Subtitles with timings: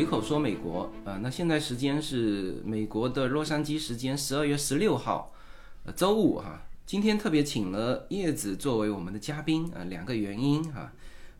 [0.00, 5.30] 随口说美国啊、那现在时间是美国的洛杉矶时间十二月十六号，
[5.84, 10.90] 呃，周五哈、今天特别请了叶子作为我们的嘉宾啊、两个原因哈、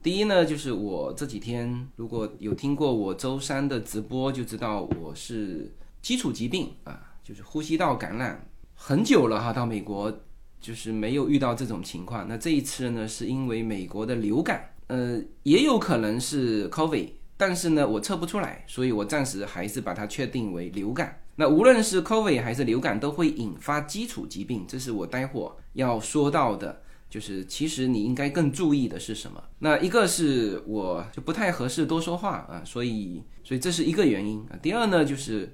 [0.03, 10.15] 第一呢，就是我这几天如果有听过我周三的直播，就知道我是基础疾病啊，就是呼吸道感染很久了哈，到美国
[10.61, 12.29] 就是没有遇到这种情况。
[12.29, 17.09] 那这一次呢，是因为美国的流感，呃，也有可能是 COVID，
[17.41, 21.23] 但是呢，我测不出来，所以我暂时还是把它确定为流感。
[21.37, 26.83] 那无论是 COVID 还是流感，都会引发基础疾病，这是我待会要说到的。
[27.09, 29.43] 就是其实你应该更注意的是什么？
[29.59, 34.55] 那一个是我就不太合适多说话啊，所以所以这是一个原因啊。
[34.61, 35.53] 第二呢，就是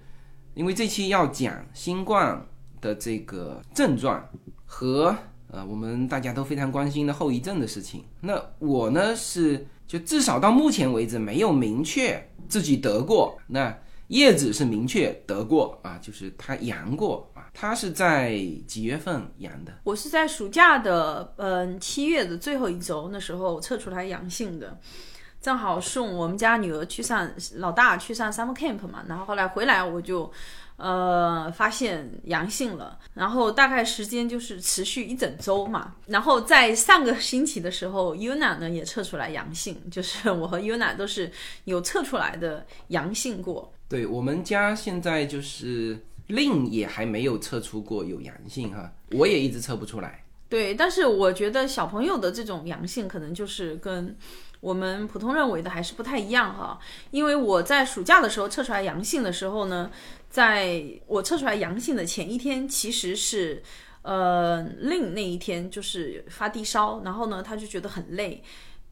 [0.54, 2.44] 因为这期要讲新冠
[2.80, 4.28] 的这个症状
[4.66, 5.16] 和
[5.48, 8.04] 呃我们大家都非常关心的后遗症的事情。
[8.20, 13.38] 那我呢是就至少到目前为止没有明确自己得过。
[13.46, 13.76] 那
[14.08, 19.72] 叶子是明确得过啊，就是他阳过啊，他是在几月份阳的？
[19.82, 24.78] 我是在暑假的嗯七月的最后一周，那时候测出来阳性的，
[25.40, 30.30] 正好送我们家女儿去上老大去上 summer camp 嘛，然后后来回来我就
[30.76, 41.30] 呃发现阳性了，然后大概时间就是持续一整周嘛，然后在上个星期的时候，Yuna 呢也测出来阳性，就是我和 Yuna 都是
[41.64, 43.72] 有测出来的阳性过。
[43.88, 50.22] 对我们家现在就是令也还没有测出过有阳性哈，我也一直测不出来。
[50.48, 54.16] 对，但是我觉得小朋友的这种阳性可能就是跟
[54.60, 56.78] 我们普通认为的还是不太一样哈。
[57.10, 59.90] 因为我在暑假的时候测出来阳性的时候呢，
[60.30, 63.62] 在我测出来阳性的前一天，其实是
[64.02, 68.42] 呃令那一天就是发低烧，然后呢他就觉得很累。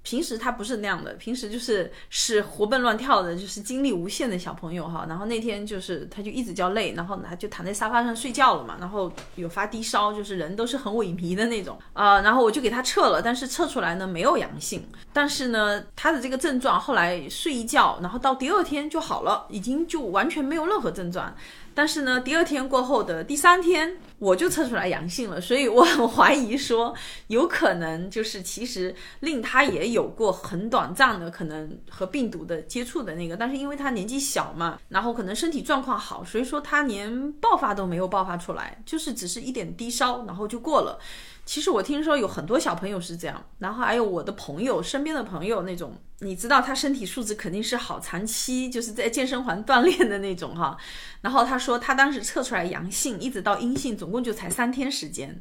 [0.04, 5.04] 平时他不是那样的，平时就是是活蹦乱跳的，就是精力无限的小朋友哈。
[5.08, 21.34] 然后那天就是他就一直叫累，然后他就躺在沙发上睡觉了嘛，然后有发低烧，就是人都是很萎靡的那种啊、然后我就给他测了，但是测出来呢没有阳性，但是呢他的这个症状后来睡一觉，然后到第二天就好了，已经就完全没有任何症状。
[21.74, 26.94] 但是呢，第二天过后的第三天，我就测出来阳性了，所以我很怀疑说，
[27.26, 40.98] 有可能就是其实令他也有过很短暂的可能和病毒的接触的那个，但是因为他年纪小嘛，然后可能身体状况好，所以说他连爆发都没有爆发出来，就是只是一点低烧，然后就过了。
[41.46, 50.76] 其实我听说有很多小朋友是这样，然后还有我的朋友身边的朋友那种，你知道他身体素质肯定是好，长期就是在健身环锻炼的那种哈。
[51.20, 55.40] 然后他说他当时测出来阳性，一直到阴性，总共就才三天时间，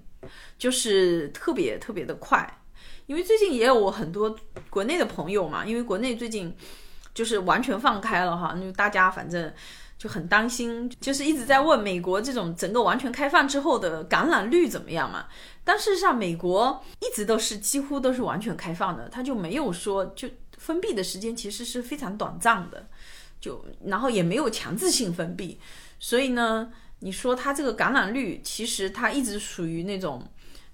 [0.57, 2.59] 就是特别特别的快。
[3.05, 4.35] 因为最近也有我很多
[4.69, 6.53] 国内的朋友嘛，因为国内最近
[7.13, 9.51] 就是完全放开了哈，因为大家反正。
[9.95, 15.27] 就很担心，就是一直在问美国这种整个完全开放之后的感染率怎么样嘛？
[15.63, 22.87] 但事实上，美国一直都是几乎都是完全开放的，它就没有说就封闭的时间其实是非常短暂的，
[23.39, 25.59] 就然后也没有强制性封闭，
[25.99, 30.21] 所以呢，你说它这个感染率其实它一直属于那种，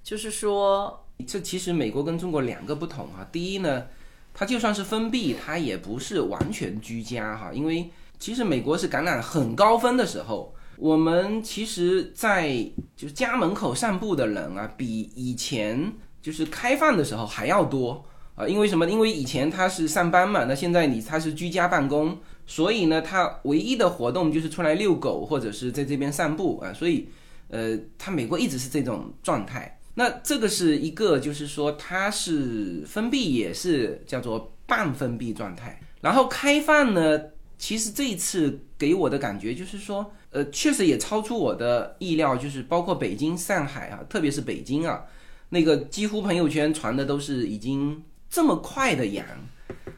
[0.04, 3.28] 就是说这其实美国跟中国两个不同哈。
[3.32, 3.86] 第一呢，
[4.34, 12.50] 它就算是封闭，它也不是完全居家哈，因为其实美国是感染很高峰的时候，我们其实，在
[12.96, 15.92] 就是家门口散步的人啊，比以前
[16.22, 18.48] 就是开放的时候还要多啊。
[18.48, 18.90] 因为什么？
[18.90, 26.72] 因为以前他是上班嘛，那现在你他是居家办公，所以呢，他唯一的活动就是出来遛狗或者是在这边散步啊。
[26.72, 27.10] 所以，
[27.50, 29.78] 呃，他美国一直是这种状态。
[29.96, 35.78] 那这个是一个，就是说它是封闭，也是叫做半封闭状态。
[36.00, 37.20] 然后开放呢，
[37.58, 45.06] 其实这一次给我的感觉就是说，呃，确实也超出我的意料，就是包括北京、上海啊，特别是北京啊，
[45.50, 49.26] 那个几乎朋友圈传的都是已经这么快的阳。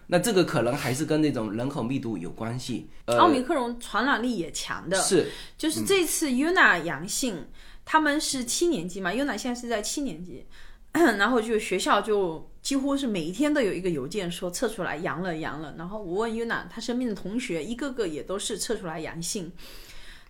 [0.07, 2.89] 那这个可能还是跟那种人口密度有关系。
[3.05, 7.47] 呃，奥密克戎传染力也强的，是就是这次 Yuna 阳性，
[7.85, 10.45] 他们是七年级嘛，Yuna 现在是在七年级，
[10.91, 19.49] 然后就学校就几乎是每一天都有一个邮件说测出来阳了阳了，然后我问 Yuna，他身边的同学一个个也都是测出来阳性，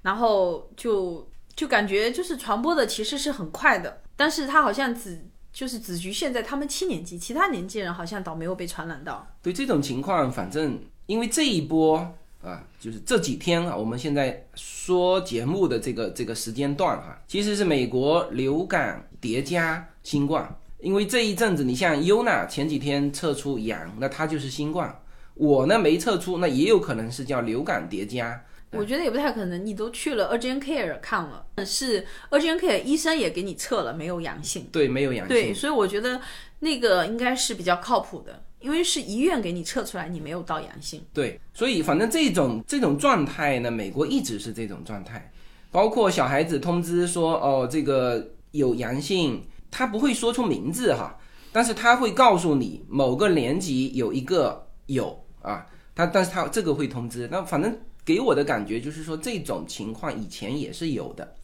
[0.01, 9.27] 然后就就感觉就是传播的其实是很快的，但是他好像只就是只局限在他们七年级，其他年纪人好像倒没有被传染到。
[9.42, 11.98] 对这种情况，反正因为这一波
[12.42, 20.56] 啊，就是这几天啊，我们现在说节目的这个这个时间段哈、其实是美国流感叠加新冠。
[20.80, 25.00] 因为这一阵子，你像优娜前几天测出阳，那它就是新冠。
[25.36, 28.44] 我呢没测出，那也有可能是叫流感叠加。
[28.74, 34.66] 我觉得也不太可能，你都去了 urgent care 看了，是 urgent care 医生也给你测了，没有阳性。
[34.72, 35.36] 对，没有阳性。
[35.36, 36.22] 对，所以我觉得
[36.60, 41.04] 那个应该是比较靠谱的，因为是医院给你测出来你没有到阳性。
[41.14, 45.30] 对，所以反正这种这种状态呢，美国一直是这种状态，
[45.70, 51.20] 包括小孩子通知说哦这个有阳性，他不会说出名字哈，
[51.52, 57.78] 但是他会告诉你某个年级有一个有啊，他但是他这个会通知，那反正。
[58.03, 61.36] 给我的感觉就是说，这种情况以前也是有的，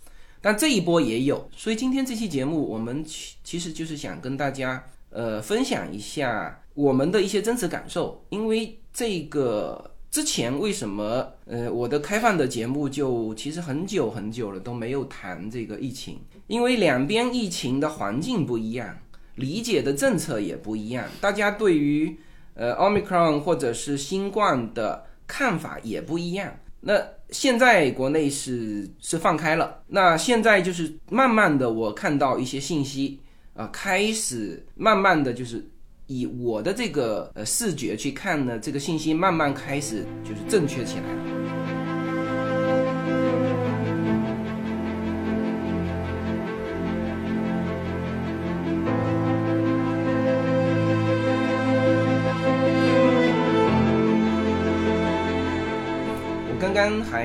[0.42, 1.48] 但这一波也有。
[1.56, 8.24] 所以今天这期节目，我们其其实就是想跟大家呃分享一下我们的一些真实感受。
[8.30, 16.20] 因为这个之前为什么呃我的开放的节目就其实很久很久了都没有谈这个疫情？
[16.48, 18.98] 因为两边疫情的环境不一样，
[19.36, 22.18] 理解的政策也不一样，大家对于
[22.56, 25.06] 呃奥密克戎或者是新冠的。
[25.28, 26.58] 看法也不一样。
[26.80, 26.94] 那
[27.32, 33.20] 现在国内是是放开了，那现在就是慢慢的，我看到一些信息
[33.54, 35.68] 啊，开始慢慢的就是
[36.06, 41.47] 以我的这个呃视觉去看呢，这个信息慢慢开始就是正确起来了。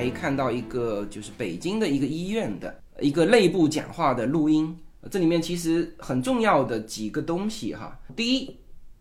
[0.03, 4.77] 还看到一个，就是北京的一个医院的一个内部讲话的录音，
[5.11, 7.97] 这里面其实很重要的几个东西哈。
[8.17, 8.57] 第一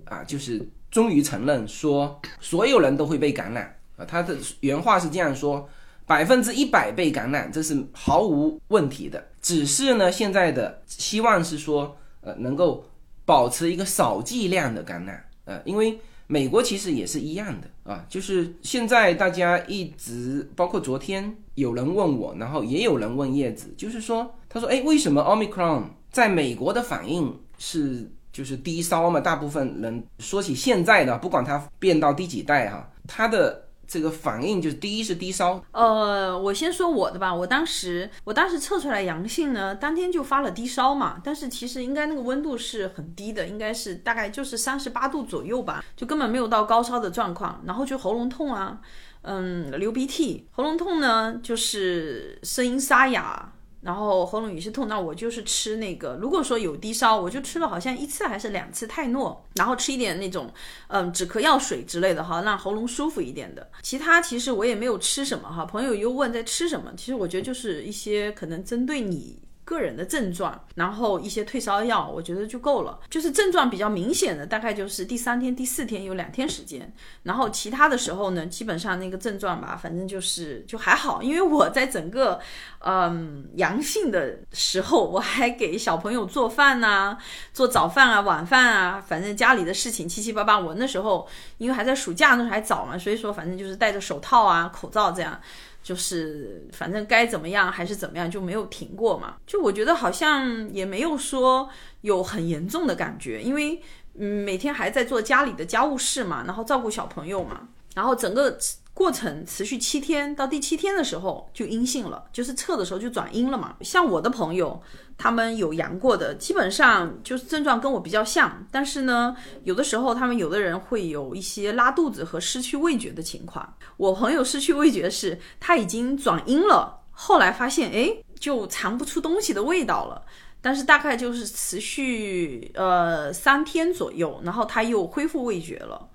[0.06, 5.68] 啊，就是终于承认说所有人都会被感染啊，他的原话是这样说：
[6.06, 9.26] 百分之一百被感染，这是毫无问题的。
[9.42, 12.86] 只是呢，现在的希望是说，呃，能够
[13.26, 16.00] 保持一个少剂量的感染，呃，因为。
[16.32, 29.20] 美国其实也是一样的啊，就是现在大家一直，包括昨天有人问我，然后也有人问叶子，就是说，他说，哎，为什么 Omicron 在美国的反应是就是低烧嘛？
[29.20, 33.68] 大部分人说起现在的，不管它变到第几代哈，它的。
[33.92, 37.36] 这个反应就是第一是低烧，呃，我先说我的吧。
[37.36, 41.20] 我当时我当时测出来阳性呢，当天就发了低烧嘛。
[41.22, 47.62] 但是其实应该那个温度是很低的，应该是大概就是三十八度左右吧，就根本没有到高烧的状况。
[47.66, 48.80] 然后就喉咙痛啊，
[49.24, 53.52] 嗯，流鼻涕，喉咙痛呢就是声音沙哑。
[53.82, 56.18] 然后喉咙有些痛，那我就是吃那个。
[56.22, 60.52] 如果说有低烧，我就吃了好像一次还是两次泰诺，然后吃一点那种
[60.88, 63.70] 嗯止咳药水之类的哈，让喉咙舒服一点的。
[63.82, 65.66] 其他其实我也没有吃什么哈。
[65.66, 69.42] 朋友又问在吃什么，其实我觉得就是一些可能针对你。
[69.64, 73.00] 个人的症状，然后一些退烧药，我觉得就够了。
[73.10, 76.92] 就是症状比较明显的，大概就是第三天、第四天有两天时间，
[77.24, 81.22] 然后其他的时候呢，基本上那个症状吧，反正就是就还好。
[81.22, 82.40] 因为我在整个
[82.80, 87.18] 嗯阳性的时候，我还给小朋友做饭呐，
[87.54, 90.60] 做早饭啊、晚饭啊，反正家里的事情七七八八。
[90.60, 91.28] 我那时候
[91.60, 95.40] 因为还在暑假，那时候还早嘛，所以说反正就是戴着手套啊、口罩这样。
[95.82, 101.70] 就是反正该怎么样还是怎么样就没有停过嘛，就我觉得好像也没有说
[102.02, 103.82] 有很严重的感觉，因为
[104.16, 108.58] 嗯每天还在做家里的家务事嘛，然后照顾小朋友嘛，然后整个。
[108.94, 113.76] 过程持续七天，到第七天的时候就阴性了，就是测的时候就转阴了嘛。
[113.82, 114.80] 像我的朋友，
[115.18, 123.74] 他们有阳过的，基本上就是症状跟我比较像，但是呢，有的时候他们有的人会有一些拉肚子和失去味觉的情况。
[123.96, 130.22] 我朋友失去味觉是他已经转阴了，后来发现哎，就尝不出东西的味道了，
[130.62, 136.10] 但是大概就是持续呃三天左右，然后他又恢复味觉了。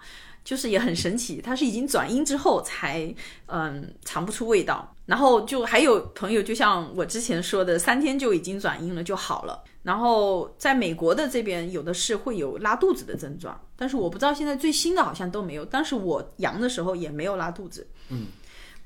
[0.47, 3.13] 就是也很神奇，它是已经转阴之后才
[3.47, 9.65] 嗯尝不出味道，然后就还有朋友就像我之前说的，三天就已经转阴了就好了。
[9.83, 17.85] 然后在美国的这边有的是会有拉肚子的症状，但是我不知道现在最新的好像都没有，但是我阳的时候也没有拉肚子。
[18.11, 18.27] 嗯。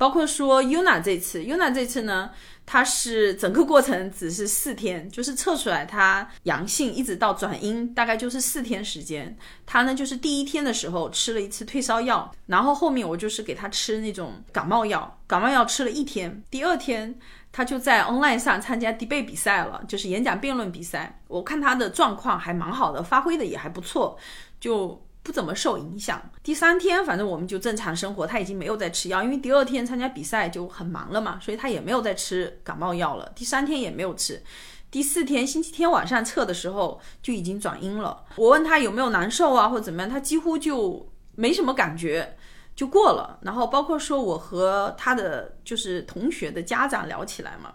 [0.00, 2.30] 包括说 Yuna 这次，Yuna 这次呢，
[2.64, 9.36] 它是整个过程只是四天，就是测出来它阳性，一直到转阴，大概就是四天时间。
[9.66, 17.14] 他呢，就是第一天的时候吃了一次退烧药，然后后面我就是给他吃那种感冒药，感冒药吃了一天，第二天
[17.52, 21.20] 他就在 online 上参加 debate 比赛了，就是演讲辩论比赛。
[21.28, 24.16] 我看他的状况还蛮好的，发挥的也还不错，
[24.58, 25.04] 就。
[25.22, 26.20] 不怎么受影响。
[26.42, 33.30] 第三天，反正我们就正常生活，他已经没有在吃药，因为第二天参加比赛就很忙了嘛，所以他也没有再吃感冒药了。
[33.34, 34.42] 第三天也没有吃。
[34.90, 38.24] 第四天星期天晚上测的时候就已经转阴了。
[38.36, 42.36] 我问他有没有难受啊，或者怎么样，他几乎就没什么感觉。
[42.76, 43.38] 就过了。
[43.42, 47.74] 然后包括说我和他的就是同学的家长聊起来嘛，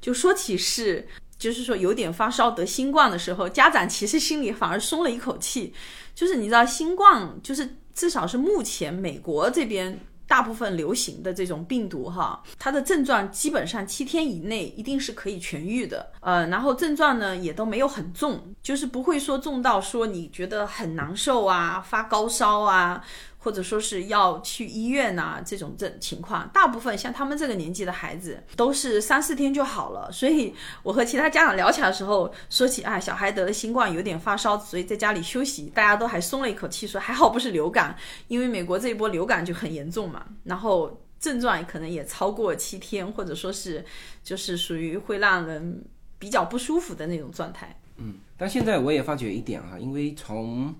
[0.00, 5.74] 就说起是就是说有点发烧得新冠的时候，家长其实心里反而松了一口气，
[6.14, 9.98] 就是你知道新冠就是至少是目前美国这边。
[10.26, 23.04] 大部分流行的这种病毒哈，它的症状基本上七天以内一定是可以痊愈的，呃，然后症状呢也都没有很重，就是不会说重到说你觉得很难受啊，发高烧啊。
[23.44, 30.10] 或者说是要去医院呐，这种这情况，大部分像他们这个年纪的孩子都是三四天就好了。
[30.10, 37.94] 所以我和其他家长聊起来的时候，说起啊，小孩得了新冠，有点发烧，所以在家里休息，大家都还松了一口气，说还好不是流感，
[38.28, 40.24] 因为美国这一波流感就很严重嘛。
[40.44, 43.84] 然后症状可能也超过七天，或者说是
[44.22, 45.84] 就是属于会让人
[46.18, 47.78] 比较不舒服的那种状态。
[47.98, 50.74] 嗯，但现在我也发觉一点哈，因为从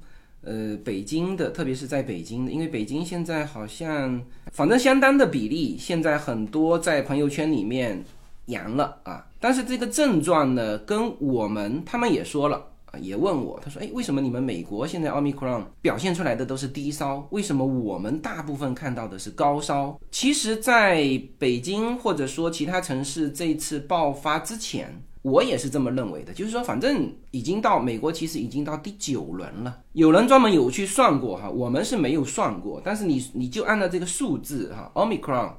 [0.44, 4.22] 呃，北京的，特别是在北京的，因为北京现在好像，
[4.52, 8.04] 反正相当的比例，现在很多在朋友圈里面
[8.46, 9.26] 阳了啊。
[9.40, 19.98] 但是这个症状呢，跟我们他们也说了啊，也问我，他说，哎，为什么你们美国现在奥密克戎表现出来的都是低烧，为什么我们大部分看到的是高烧？
[20.10, 25.02] 其实，在北京或者说其他城市这次爆发之前。
[25.24, 29.80] 我也是这么认为的，就是说，反正已经到美国，其实已经到第九轮了。
[29.94, 35.50] 有人专门有去算过哈，我们是没有算过，但是你你就按照这个数字哈，omicron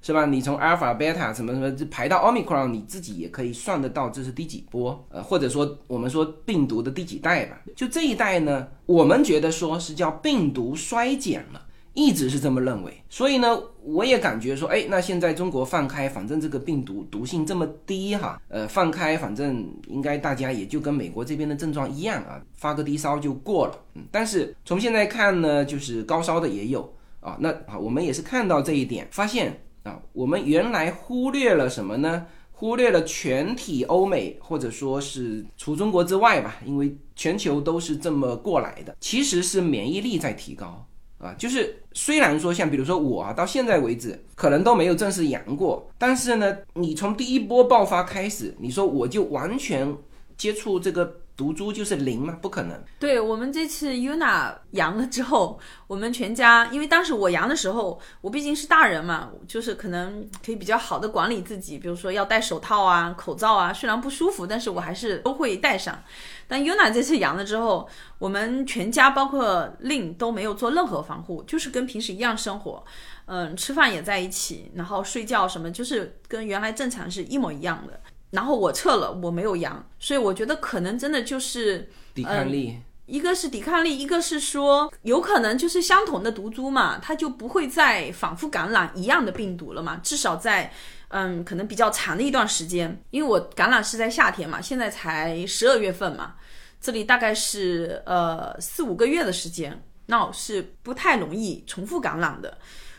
[0.00, 0.24] 是吧？
[0.26, 7.60] 你从 alpha、beta 什么什么排到 omicron，你自己也可以算得到这是第几波，呃，或者说我们说病毒的第几代吧。
[7.74, 11.62] 就这一代呢，我们觉得说是叫病毒衰减了。
[11.98, 23.74] 一直是这么认为，所以呢，我也感觉说，哎，那现在中国放开，反正这个病毒毒性这么低哈，呃，放开，反正应该大家也就跟美国这边的症状一样啊，发个低烧就过了。
[23.94, 26.88] 嗯，但是从现在看呢，就是高烧的也有
[27.18, 27.36] 啊。
[27.40, 32.26] 那啊，我们也是看到这一点，发现啊，我们原来忽略了什么呢？
[32.52, 40.84] 忽略了全体欧美，或者说是除中国之外吧，因为全球都是这么过来的，其实是免疫力在提高。
[41.18, 49.96] 啊，就是虽然说像比如说我啊，到现在为止可能都没有正式阳过，但是呢，你从第一波爆发开始，你说我就完全
[50.36, 51.20] 接触这个。
[51.38, 52.36] 毒株就是零吗？
[52.42, 52.76] 不可能。
[52.98, 66.02] 对我们这次 Yuna 阳了之后，我们全家，因为当时我阳的时候，我毕竟是大人嘛，就是可能可以比较好的管理自己，比如说要戴手套啊、口罩啊，虽然不舒服，但是我还是都会戴上。
[66.48, 72.84] 但 Yuna 这次阳了之后，我们全家包括令都没有做任何防护，就是跟平时一样生活，
[73.26, 78.00] 嗯，吃饭也在一起，然后睡觉什么，就是跟原来正常是一模一样的。
[78.30, 89.98] 然后我撤了，我没有阳，所以我觉得可能真的就是抵抗力，一个是抵抗力，一个是说有可能就是相同的毒株嘛，它就不会再反复感染一样的病毒了嘛。
[90.02, 90.70] 至少在
[91.08, 96.34] 嗯，可能比较长的一段时间，因为我感染是在夏天嘛，现在才十二月份嘛，
[96.82, 102.58] 这里大概是呃四五个月的时间，那是不太容易重复感染的。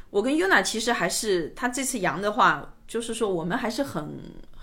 [0.10, 4.20] 我跟 Yuna 其实还是他这次阳的话，就是说我们还是很。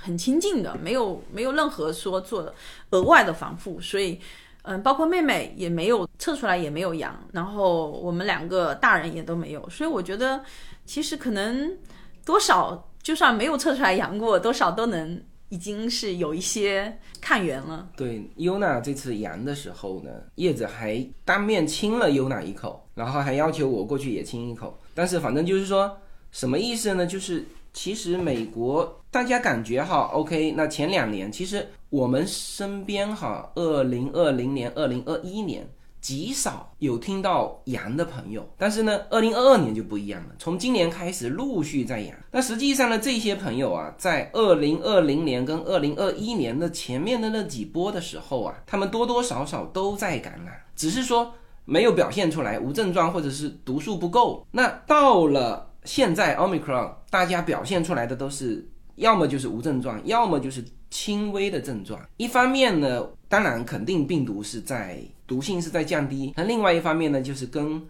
[0.07, 2.55] 很亲近的，没有没有任何说做
[2.91, 4.21] 额外的防护，所以，
[4.63, 10.41] 嗯，包括妹妹也没有测出来也没有阳，然后我们两个大人也都没有，所以我觉得
[10.85, 11.77] 其实可能
[12.25, 17.89] 多少就算没有测出来阳过，多少都能已经是有一些抗原了。
[17.97, 25.99] 对，优娜这次阳的时候呢，叶子还当面亲了优娜一口，然后还要求我过去也亲一口，但是反正就是说
[26.31, 27.05] 什么意思呢？
[27.05, 27.45] 就是。
[27.77, 35.69] 其实美国大家感觉哈，OK，那前两年其实我们身边哈，二零二零年、二零二一年
[36.01, 42.17] 极少有听到阳的朋友，但是呢，二零二二年就不一样了，从今年开始陆续在阳。
[42.33, 51.31] 那实际上呢，这些朋友啊，在二零二零年跟二零二一年的前面的那几波的时候啊，他们多多少少都在感染，只是说
[51.67, 54.47] 没有表现出来，无症状或者是毒素不够。
[54.51, 55.65] 那到了。
[55.87, 58.63] 现在 Omicron 大家表现出来的都是
[58.97, 61.99] 要么就是无症状，要么就是轻微的症状。
[62.19, 67.81] 一方面呢，当然肯定病毒是在毒性是在降低；那另外一方面呢，就是跟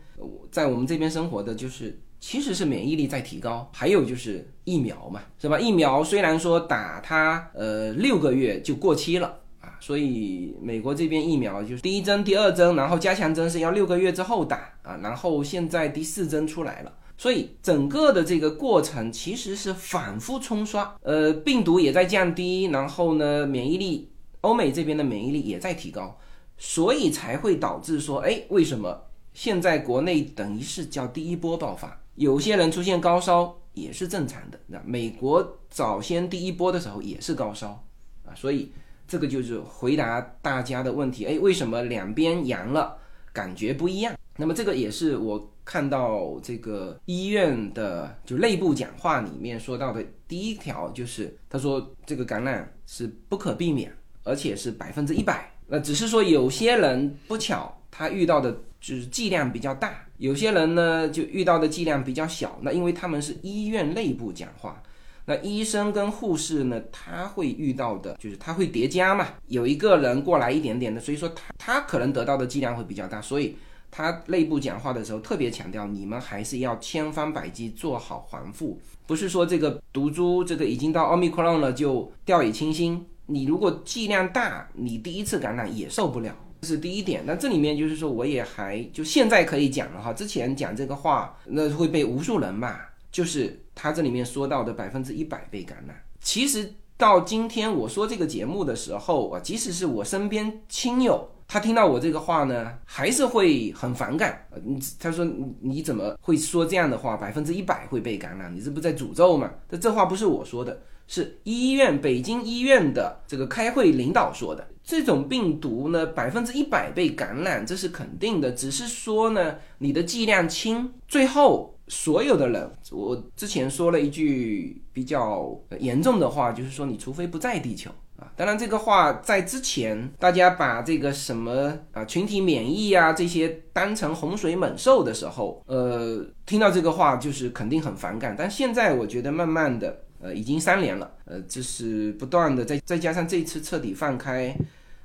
[0.52, 3.68] 在我们这边生活的就是其实是免疫力在提高。
[3.74, 5.58] 还有就是疫苗嘛，是吧？
[5.58, 16.92] 疫苗虽然说打它呃六个月就过期了啊，所以美国这边疫苗就是第一针、第二针，然后加强针是要六个月之后打啊，然后现在第四针出来了。
[17.18, 24.10] 所以整个的这个过程其实是反复冲刷，呃，病毒也在降低，然后呢，免疫力，
[24.42, 26.18] 欧美这边的免疫力也在提高，
[26.58, 32.00] 所以才会导致说，哎，为什么现在国内等于是叫第一波爆发？
[32.16, 34.58] 有些人出现高烧也是正常的。
[34.66, 37.82] 那美国早先第一波的时候也是高烧
[38.24, 38.72] 啊，所以
[39.08, 41.24] 这个就是回答大家的问题。
[41.24, 42.98] 哎，为什么两边阳了
[43.32, 44.14] 感觉不一样？
[44.36, 53.92] 那么这个也是我看到这个医院的就内部讲话里面说到的第一条，就是他说这个感染是不可避免，
[54.22, 55.52] 而且是百分之一百。
[55.66, 62.56] 那只是说有些人不巧他遇到的就是剂量比较大，有些人呢就遇到的剂量比较小。
[62.62, 64.80] 那因为他们是医院内部讲话，
[65.24, 73.56] 那医生跟护士呢他会遇到的就是他会叠加嘛，有一个人过来一点点的，所以说他他可能得到的剂量会比较大，所以。
[73.96, 83.02] 他内部讲话的时候特别强调，你们还是要千方百计做好防护，不是说这个毒株这个已经到奥密克戎了就掉以轻心。
[83.24, 87.24] 你如果剂量大，你第一次感染也受不了，这是第一点。
[87.24, 92.78] 那这里面就是说，我也还就现在可以讲了哈，之前讲这个话那会被无数人骂，
[93.10, 95.98] 就是他这里面说到的百分之一百被感染。
[96.20, 101.26] 其实到今天我说这个节目的时候啊，即使是我身边亲友。
[101.48, 104.46] 他听到我这个话呢，还是会很反感。
[104.54, 107.16] 嗯，他说：“你你怎么会说这样的话？
[107.16, 108.54] 百分之一百会被感染？
[108.54, 114.66] 你这不在诅咒吗？”这这话不是我说的，是医院北京医院的这个开会领导说的。
[114.82, 118.52] 这种病毒呢，百分之一百被感染，这是肯定的。
[118.52, 127.90] 只是说呢，你的剂量轻，最后所有的人，我之前说了一句比较严重的话，就是说，你除非不在地球。
[128.18, 138.34] 啊，当然这个话在之前，大家把这个什么啊群体免疫啊这些当成洪水猛兽的时候，呃，听到这个话就是肯定很反感。
[138.38, 144.56] 但现在我觉得慢慢的，呃，已经三年了，呃，这是不断的再再加上这次彻底放开，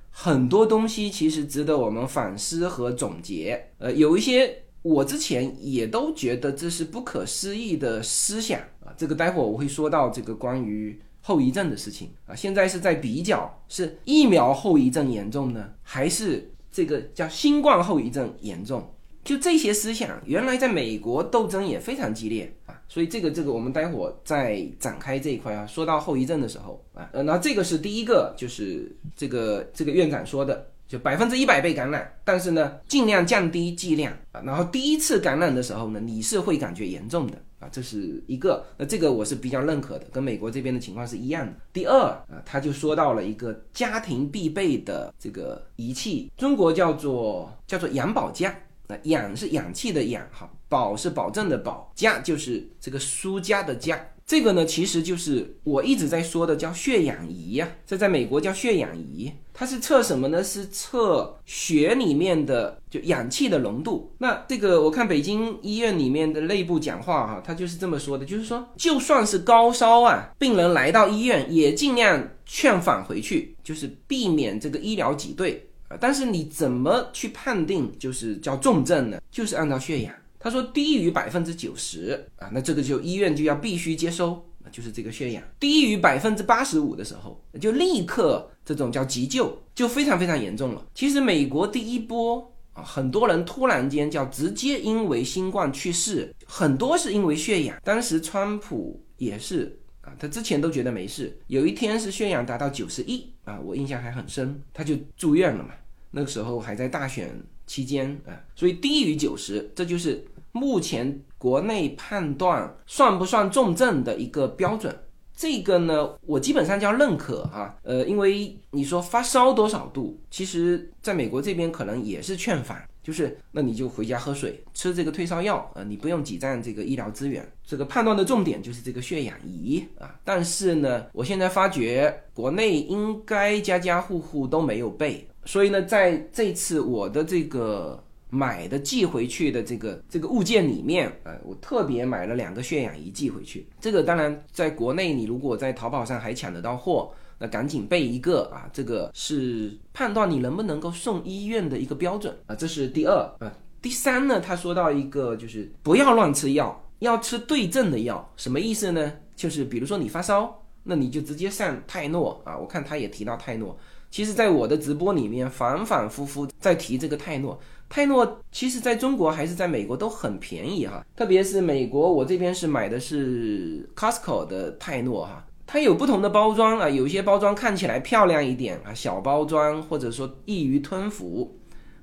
[0.09, 3.61] 很多东西其实值得我们反思和总结。
[3.79, 10.97] 呃，有一些我之前也都觉得这是不可思议的思想啊，这个待会儿我会说到这个关于。
[11.21, 18.93] 后遗症的事情啊，现在是在比较是疫苗后遗症严重呢，还是这个叫新冠后遗症严重？
[19.23, 25.65] 就这些思想，原来在美国斗争也非常激烈啊，所以这个这个我们待会儿再展开这一块啊。
[25.67, 30.67] 说到后遗症的时候啊，呃，那这个是第一个，就是这个这个院长说的。
[30.87, 34.41] 就百分之一百被感染，但是呢，尽量降低剂量啊。
[34.45, 38.65] 然后第一次感染的时候呢，你是会感觉严重的啊，这是一个。
[38.75, 41.53] 那这个我是比较认可的，跟美国这边的情况是一样的。
[41.71, 48.53] 第二啊，他就说到了一个家庭必备的这个仪器，中国叫做叫做氧保架。
[48.87, 54.07] 那氧是氧气的氧哈，保是保证的保，架就是这个书家的架。
[54.25, 57.69] 这个呢，其实就是我一直在说的，叫血氧仪呀。
[57.85, 60.43] 这在美国叫血氧仪，它是测什么呢？
[60.43, 64.11] 是测血里面的就氧气的浓度。
[64.17, 75.97] 那这个我看北京医院里面的内部讲话哈，他就是这么说的，就是说就算是高烧啊，病人来到医院也尽量劝返回去，就是避免这个医疗挤兑啊。
[75.99, 79.19] 但是你怎么去判定就是叫重症呢？
[79.29, 80.13] 就是按照血氧。
[80.39, 90.85] 他说低于百分之九十啊，那这个就医院就要必须接收，就是这个血氧低于百分之八十五的时候，就立刻这种叫急救，就非常非常严重了。
[90.93, 97.79] 其实美国第一波啊，很多人突然间叫直接因为新冠去世，很多是因为血氧。
[97.83, 105.71] 当时川普也是啊，他之前都觉得没事，有一天是血氧达到九十一啊，我印象还很深，他就住院了嘛。
[106.11, 107.33] 那个时候还在大选
[107.65, 110.25] 期间啊，所以低于九十，这就是。
[110.51, 114.95] 目前国内判断算不算重症的一个标准，
[115.35, 117.75] 这个呢，我基本上叫认可啊。
[117.83, 127.49] 呃，因为你说发烧多少度，其实在美国这边可能也是劝返，就是那你就回家喝水，吃这个退烧药啊，你不用挤占这个医疗资源。
[127.65, 130.13] 这个判断的重点就是这个血氧仪啊。
[130.23, 138.03] 但是呢，我现在发觉国内应该家家户户都没有备，所以呢，在这次我的这个。
[138.33, 143.67] 买的寄回去的这个这个物件里面，呃，我特别买了两个血氧仪寄回去。
[143.81, 148.69] 这个当然在国内，你如果在淘宝上还抢得到货，那赶紧备一个啊。
[148.71, 152.55] 这个是判断你能不能够送医院的一个标准啊。
[152.55, 153.51] 这是第二啊。
[153.81, 158.31] 第三呢，他说到一个就是不要乱吃药，要吃对症的药。
[158.37, 159.11] 什么意思呢？
[159.35, 162.57] 就是比如说你发烧，那你就直接上泰诺啊。
[162.57, 163.77] 我看他也提到泰诺。
[164.09, 167.59] 其实，在我的直播里面反反复复在提这个泰诺。
[167.91, 181.53] 泰诺其实在中国还是在美国都很便宜哈，特别是美国，我这边是买的是 Costco 的泰诺哈，它有不同的包装啊，有一些包装看起来漂亮一点啊，小包装或者说易于吞服，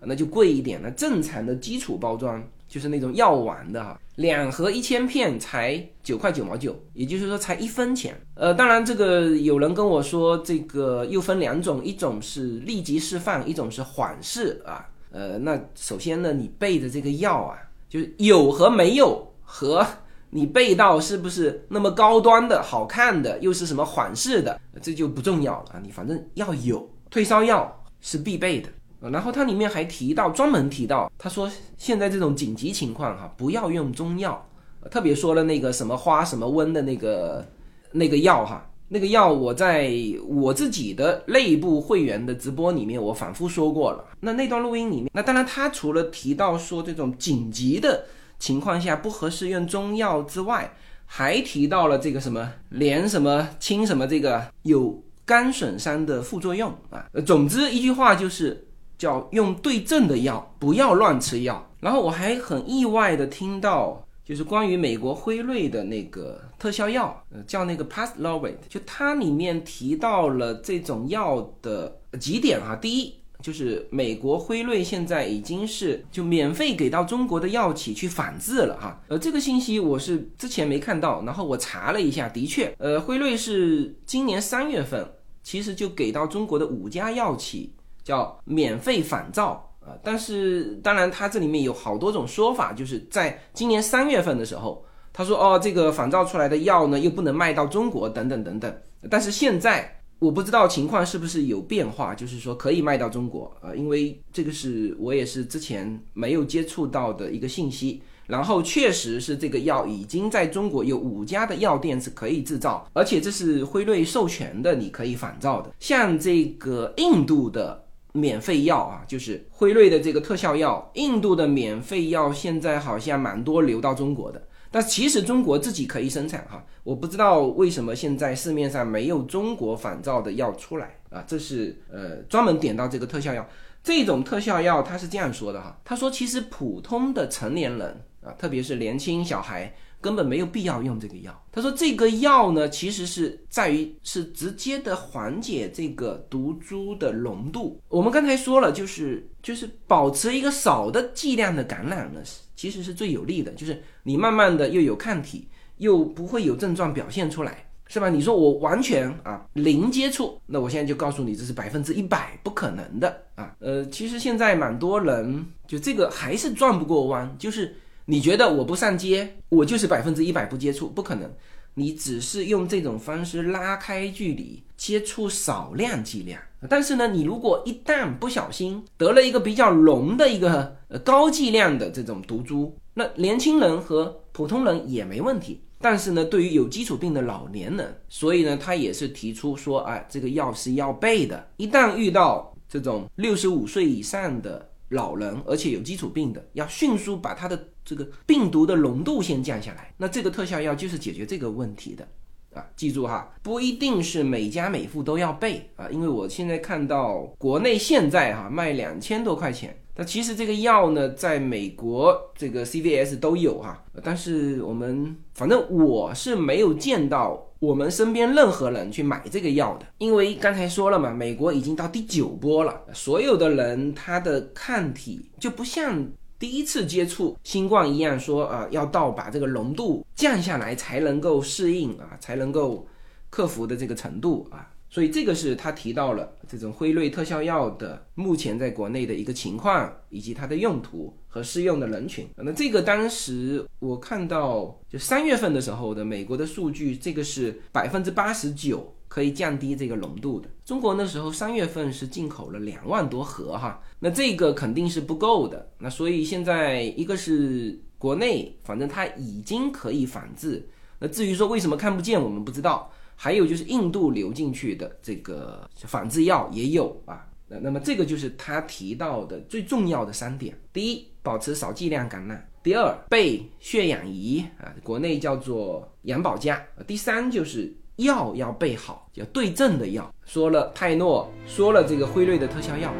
[0.02, 0.78] 那就贵一点。
[0.82, 8.14] 那正常的基础包装就是那种药丸的哈，两盒一千片才九块九毛九，也就是说才一分钱。
[8.34, 14.86] 呃，当然这个有人跟我说，这个又分两种，一种是立即释放，一种是缓释啊。
[15.10, 19.86] 呃，那首先呢，你备的这个药啊，就是有和没有和
[20.30, 25.80] 你备到是不是那么高端的好看的，又是什么缓释的，这就不重要了啊。
[25.82, 28.68] 你反正要有退烧药是必备的。
[29.00, 34.44] 然后它里面还提到，专门提到，他说现在这种紧急情况哈，不要用中药，
[34.90, 37.46] 特别说了那个什么花什么温的那个
[37.92, 39.92] 那个药哈，那个药我在
[40.26, 44.04] 我自己的内部会员的直播里面我反复说过了。
[44.20, 48.04] 那那段录音里面，那当然他除了提到说这种紧急的
[48.38, 50.72] 情况下不合适用中药之外，
[51.06, 57.06] 还提到了这个什么连什么清什么这个有肝损伤的副作用啊。
[57.26, 58.64] 总之一句话就是。
[58.98, 61.64] 叫用对症的药，不要乱吃药。
[61.78, 72.76] 然后我还很意外的听到，就是关于美国辉瑞的那个特效药，呃，叫那个 Paxlovid，就它里面提到了这种药的几点哈。
[72.76, 79.00] 第一，就是美国辉瑞现在已经是就免费给到中国的药企去仿制了哈。
[79.08, 85.10] 呃，这个信息我是之前没看到，然后我查了一下，的确，呃，辉瑞是今年三月份
[85.42, 87.72] 其实就给到中国的五家药企。
[88.04, 98.72] 叫免费仿造啊，但是当然，它这里面有好多种说法，就是在今年三月份的时候，他说哦，这个仿造出来的药呢又不能卖到中国，等等等等。
[99.08, 108.02] 但是现在我不知道情况是不是有变化，就是说可以卖到中国啊，因为这个是我也是之前没有接触到的一个信息。
[108.26, 115.72] 然后确实是这个药已经在中国有五家的药店是可以制造，而且这是辉瑞授权的，你可以仿造的。
[115.80, 117.87] 像这个印度的。
[118.18, 120.90] 免费药啊，就是辉瑞的这个特效药。
[120.94, 126.64] 印度的免费药现在好像蛮多流到中国的，但其实中国自己可以生产哈。
[126.82, 131.24] 我不知道为什么现在市面上没有中国仿造的药出来啊。
[131.26, 133.48] 这是呃专门点到这个特效药，
[133.82, 139.74] 这种特效药他是这样说的哈，他说其实普通的成年人啊，特别是年轻小孩。
[140.00, 141.44] 根本没有必要用这个药。
[141.50, 147.80] 他说这个药呢，其实是在于是直接的缓解这个毒株的浓度。
[147.88, 152.20] 我们刚才说了，就是就是保持一个少的剂量的感染呢，
[152.54, 153.50] 其实是最有利的。
[153.52, 158.08] 就是你慢慢的又有抗体，又不会有症状表现出来，是吧？
[158.08, 163.52] 你说我完全啊零接触，那我现在就告诉你，这是百分之一百不可能的啊。
[163.58, 167.74] 呃，其实现在蛮多人就这个还是转不过弯，就是。
[168.10, 171.30] 你觉得我不上街，我就是百分之一百不接触，不可能。
[171.74, 176.40] 你只是用这种方式拉开距离，接触少量剂量。
[176.70, 185.60] 但是呢，你如果一旦不小心得了一个比较浓的一个呃高剂量的这种毒株，那年轻人和普通人也没问题。
[185.78, 191.46] 但是呢，对于有基础病的老年人，所以呢，他也是提出说，哎，这个药是要备的。
[191.58, 194.66] 一旦遇到这种六十五岁以上的。
[194.92, 199.94] 老人，而且有基础病的，要迅速把他的这个病毒的浓度先降下来。
[199.96, 202.06] 那这个特效药就是解决这个问题的
[202.52, 202.66] 啊！
[202.76, 209.74] 记住哈，不一定是每家每户都要备啊，因为我现在看到国内现在哈卖两千多块钱。
[209.96, 232.86] 那其实这个药呢，在美国这个 CVS 都有哈，但是我们反正我是没有见到我们身边任何人去买这个药的，因为刚才说了嘛，美国已经到第九波了，所有的人他的抗体就不像第一次接触新冠一样，说啊要到把这个浓度降下来才能够适应啊，才能够
[233.28, 234.70] 克服的这个程度啊。
[234.90, 242.26] 所以这个是他提到了这种辉瑞特效药的目前在国内的一个情况，以及它的用途和适用的人群。
[242.36, 250.48] 那这个当时我看到就三月份的时候的美国的数据，这个是百分之八十九可以降低这个浓度的。
[250.64, 255.70] 中国那时候三月份是进口了两万多盒哈，那这个肯定是不够的。
[255.78, 260.68] 那所以现在一个是国内，反正它已经可以仿制。
[260.98, 262.90] 那至于说为什么看不见，我们不知道。
[263.20, 276.54] 还有就是印度流进去的这个仿制药也有啊，那那么这个就是他提到的最重要的三点：第一，保持少剂量感染；第二，备血氧仪啊，国内叫做氧保加；
[276.86, 280.14] 第三就是药要备好，要对症的药。
[280.24, 282.94] 说了泰诺，说了这个辉瑞的特效药。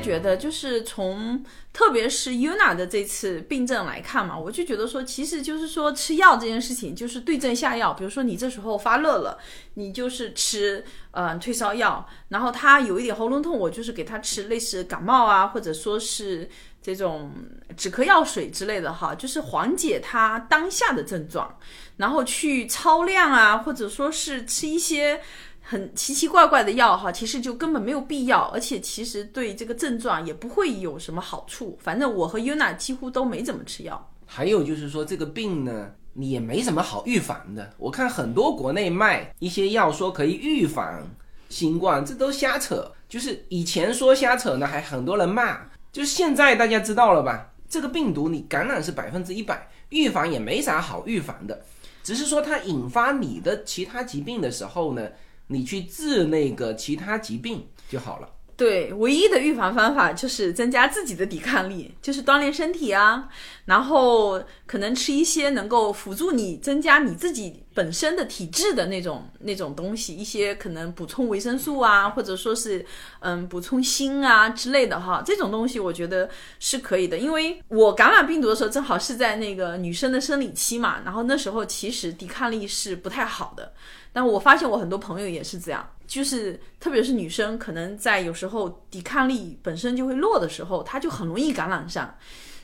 [0.00, 7.92] 觉得，就是从特别是 Yuna 的这次病症来看嘛，我就觉得说，其实就是说吃药这件事情就是对症下药。
[7.92, 9.38] 比如说你这时候发热了，
[9.74, 16.48] 你就是吃呃退烧药，然后他有一点喉咙痛，我就是给他吃类似感冒啊，或者说是
[16.80, 17.32] 这种
[17.76, 21.58] 止咳药水之类的哈，就是缓解他当下的症状，
[21.96, 25.20] 然后去超量啊，或者说是吃一些。
[25.68, 31.76] 很奇奇怪怪的药哈，其实就根本没有必要，而且其实对这个症状也不会有什么好处。
[31.82, 34.12] 反正我和 Yuna 几乎都没怎么吃药。
[34.24, 37.68] 还有就是说这个病呢，你也没什么好预防的。
[37.78, 41.02] 我看很多国内卖一些药说可以预防
[41.48, 42.88] 新冠，这都瞎扯。
[43.08, 45.58] 就是以前说瞎扯呢，还很多人骂。
[45.90, 47.52] 就是现在大家知道了吧？
[47.68, 51.60] 这个病毒你感染是百分之一百，预防也没啥好预防的，
[52.04, 55.08] 只是说它引发你的其他疾病的时候呢。
[55.48, 58.28] 你去治那个其他疾病就好了。
[58.56, 63.28] 对，唯一的预防方法就是增加自己的抵抗力，就是锻炼身体啊，
[63.66, 72.82] 然后可能吃一些能够辅助你增加你自己本身的体质的那种那种东西，一些可能补充维生素啊，或者说是
[73.20, 76.26] 嗯补充锌啊之类的哈，这种东西我觉得
[76.58, 77.18] 是可以的。
[77.18, 83.74] 因为我感染病毒的时候正好是在那个女生的生理期嘛，然后那时候其实抵抗力是不太好的。
[84.16, 92.14] 但我发现我很多朋友也是这样，就是特别是女生，可能在有时候抵抗力本身就会弱的时候，她就很容易感染上。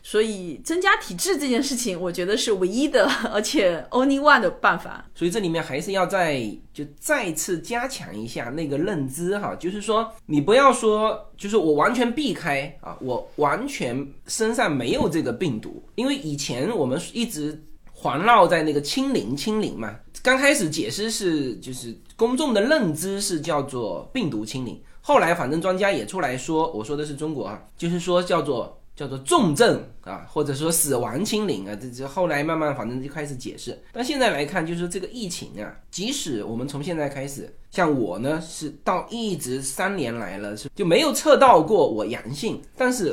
[0.02, 5.04] 所以增加体质这件事情，我觉得是唯一的， 而且 only one 的办法。
[5.14, 6.40] 所以这里面还是要再
[6.72, 17.62] 就再次加强一下那个认知哈，就是说你不要说，就是我完全避开啊，我完全身上没有这个病毒，因为以前我们一直
[17.92, 19.94] 环绕在那个清零清零嘛。
[20.22, 33.76] 刚开始解释是就是公众的认知是叫做病毒清零，后来反正专家也出来说，我说的是中国啊，就是说叫做叫做重症啊，或者说死亡清零啊，这这后来慢慢反正就开始解释。
[33.92, 43.12] 但现在来看，就是这个疫情啊，即使我们从现在开始，像我呢是到一直三年来了是就没有测到过我阳性，但是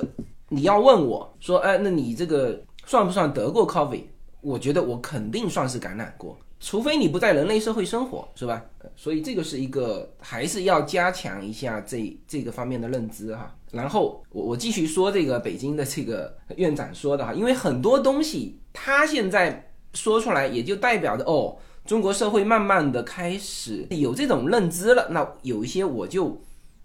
[0.49, 4.03] 你要问我说，哎，那你这个算不算得过 COVID？
[4.41, 6.37] 我觉得我肯定算是感染过。
[6.59, 8.63] 除非你不在人类社会生活，是吧？
[8.95, 13.55] 所以这个是一个还是要加强一下这这个方面的认知哈。
[13.71, 25.07] 然后我我继续说这个北京的这个院长说的哈，因为很多东西他现在说出来，也就代表着哦，中国社会慢慢的开始有这种认知了。
[25.09, 26.35] 那有一些我就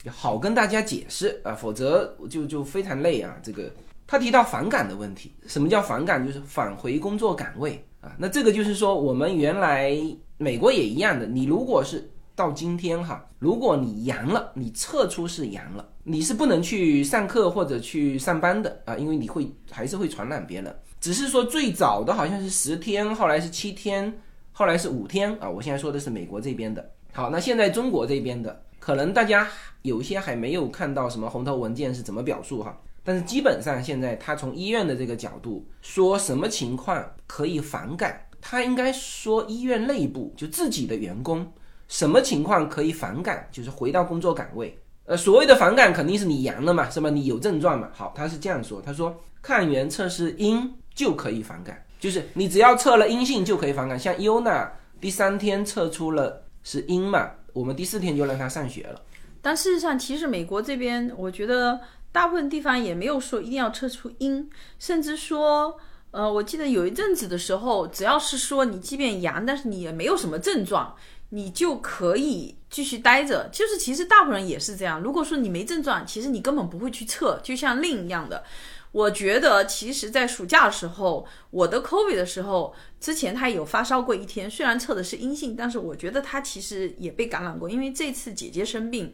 [0.06, 3.36] 好跟大家解释啊，否则就就非常累啊。
[3.42, 3.72] 这个
[4.06, 6.24] 他提到反感的问题，什么叫反感？
[6.24, 7.82] 就是返回工作岗位。
[8.04, 9.96] 啊，那这个就是说，我们原来
[10.36, 11.26] 美国也一样的。
[11.26, 20.76] 你如果是到今天哈，如果你阳了，你测出是阳了，你是不能去上课或者去上班的啊，因为你会还是会传染别人。
[21.00, 24.12] 只是说最早的好像是十天，后来是七天，
[24.52, 25.48] 后来是五天啊。
[25.48, 26.86] 我现在说的是美国这边的。
[27.12, 29.48] 好，那现在中国这边的，可能大家
[29.80, 32.78] 有一些还没有看到什么红头文件是怎么表述哈。
[33.06, 41.46] 但是基本上现在他从医院的这个角度说什么情况可以反感，他应该说医院内部就自己的员工
[41.86, 44.76] 什么情况可以反感，就是回到工作岗位。
[45.04, 47.10] 呃，所谓的反感肯定是你阳了嘛，是吧？
[47.10, 47.90] 你有症状嘛？
[47.92, 53.98] 好，他是这样说，他说抗原测试阴就可以反感，就是你只要测了阴性就可以反感。
[53.98, 59.02] 像优娜第三天测出了是阴嘛，我们第四天就让他上学了。
[59.42, 61.78] 但事实上，其实美国这边，我觉得。
[62.14, 64.48] 大部分地方也没有说一定要测出阴，
[64.78, 65.76] 甚至说，
[66.12, 70.94] 呃，我记得有一阵子的时候，只要是说你即便阳，但是你也没有什么症状，
[71.30, 73.50] 你就可以继续待着。
[73.52, 75.00] 就是其实大部分人也是这样。
[75.00, 78.44] 如果说你没症状，其实你根本不会去测，就像另一样的。
[78.92, 89.12] 我觉得其实，在暑假的时候，我的 COVID 的时候，之前他有发烧过一天，虽然测的是阴性，但是我觉得他其实也被感染过，因为这次姐姐生病。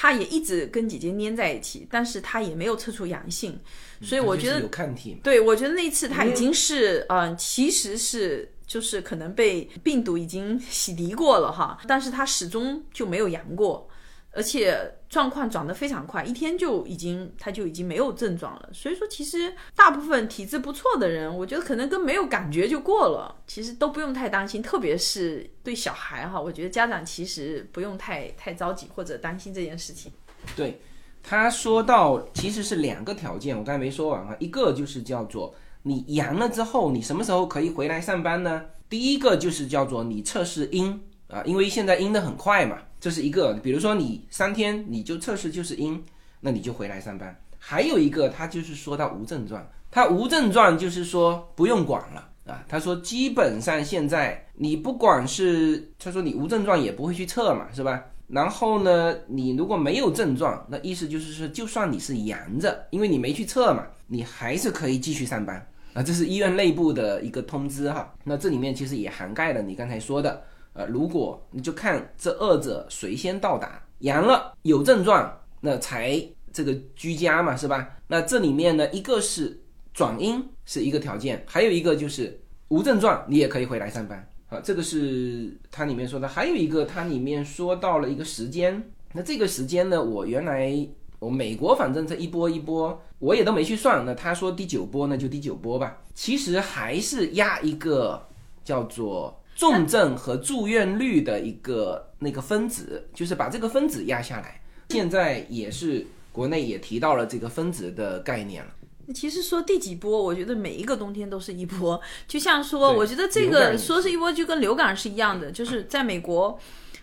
[0.00, 3.58] 他也一直跟姐姐粘在一起，但是他也没有测出阳性，
[4.00, 5.18] 所以我觉得有抗体。
[5.24, 13.88] 对，我觉得那次他已经是，嗯，其实是就是可能被病毒已经洗涤过了哈，但是他始终就没有阳过。
[14.30, 18.68] 而且状况转得非常快，一天就已经他就已经没有症状了。
[18.72, 24.62] 所以说，其实大部分体质不错的人，我觉得可能跟没有感觉就过了，其实都不用太担心。
[24.62, 30.12] 特别是对小孩哈，我觉得家长其实不用太太着急或者担心这件事情。
[30.54, 30.80] 对，
[31.22, 34.36] 他说到其实是两个条件，我刚才没说完啊。
[34.38, 38.66] 一个就是叫做你阳了之后，你什么时候可以回来上班呢？
[38.90, 42.78] 第一个就是叫做你测试阴啊，因为现在阴的很快嘛。
[43.00, 46.02] 这是一个，比如说你三天你就测试就是阴，
[46.40, 47.36] 那你就回来上班。
[47.58, 52.64] 还有一个，他就是说到无症状，他无症状就是说不用管了啊。
[52.68, 58.04] 他说基本上现在你不管是他说你无症状也不会去测嘛，是吧？
[58.28, 66.02] 然后呢，你如果没有症状，那意思就是说，就算你是阳着，因为你没去测嘛，你还是可以继续上班啊。
[66.02, 68.12] 这是医院内部的一个通知哈。
[68.24, 70.42] 那这里面其实也涵盖了你刚才说的，
[70.78, 75.28] 呃，如果你就看这二者谁先到达，阳了有症状，
[75.60, 77.96] 那才这个居家嘛，是吧？
[78.06, 79.60] 那这里面呢，一个是
[79.92, 84.24] 转阴是一个条件，还有一个就是无症状，你也可以回来上班。
[84.50, 88.80] 啊，这个是它里面说的，还有一个它里面说到了一个时间，
[89.12, 90.72] 那这个时间呢，我原来
[91.18, 98.24] 我美国反正这一波一波我也都没去算，那他说第九波那就第九波吧，其实还是压一个
[98.62, 108.70] 叫做重症和住院率的一个那个分子，就是把这个分子压下来，现在也是国内也提到了这个分子的概念了。
[109.12, 112.00] 其实说第几波，我觉得每一个冬天都是一波。
[112.28, 115.50] 就像说，我觉得这个说是一波，就跟流感是一样的。
[115.50, 116.56] 就是在美国，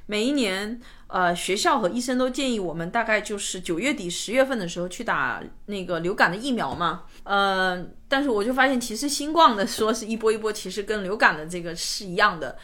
[0.06, 7.04] 每一年，呃，学校和医生都建议我们大概就是九月底、十月份的时候去打那个流感的疫苗嘛。
[7.24, 12.58] 呃，但是我就发现，其实新冠的说是一波一波，其实跟流感的这个是一样的。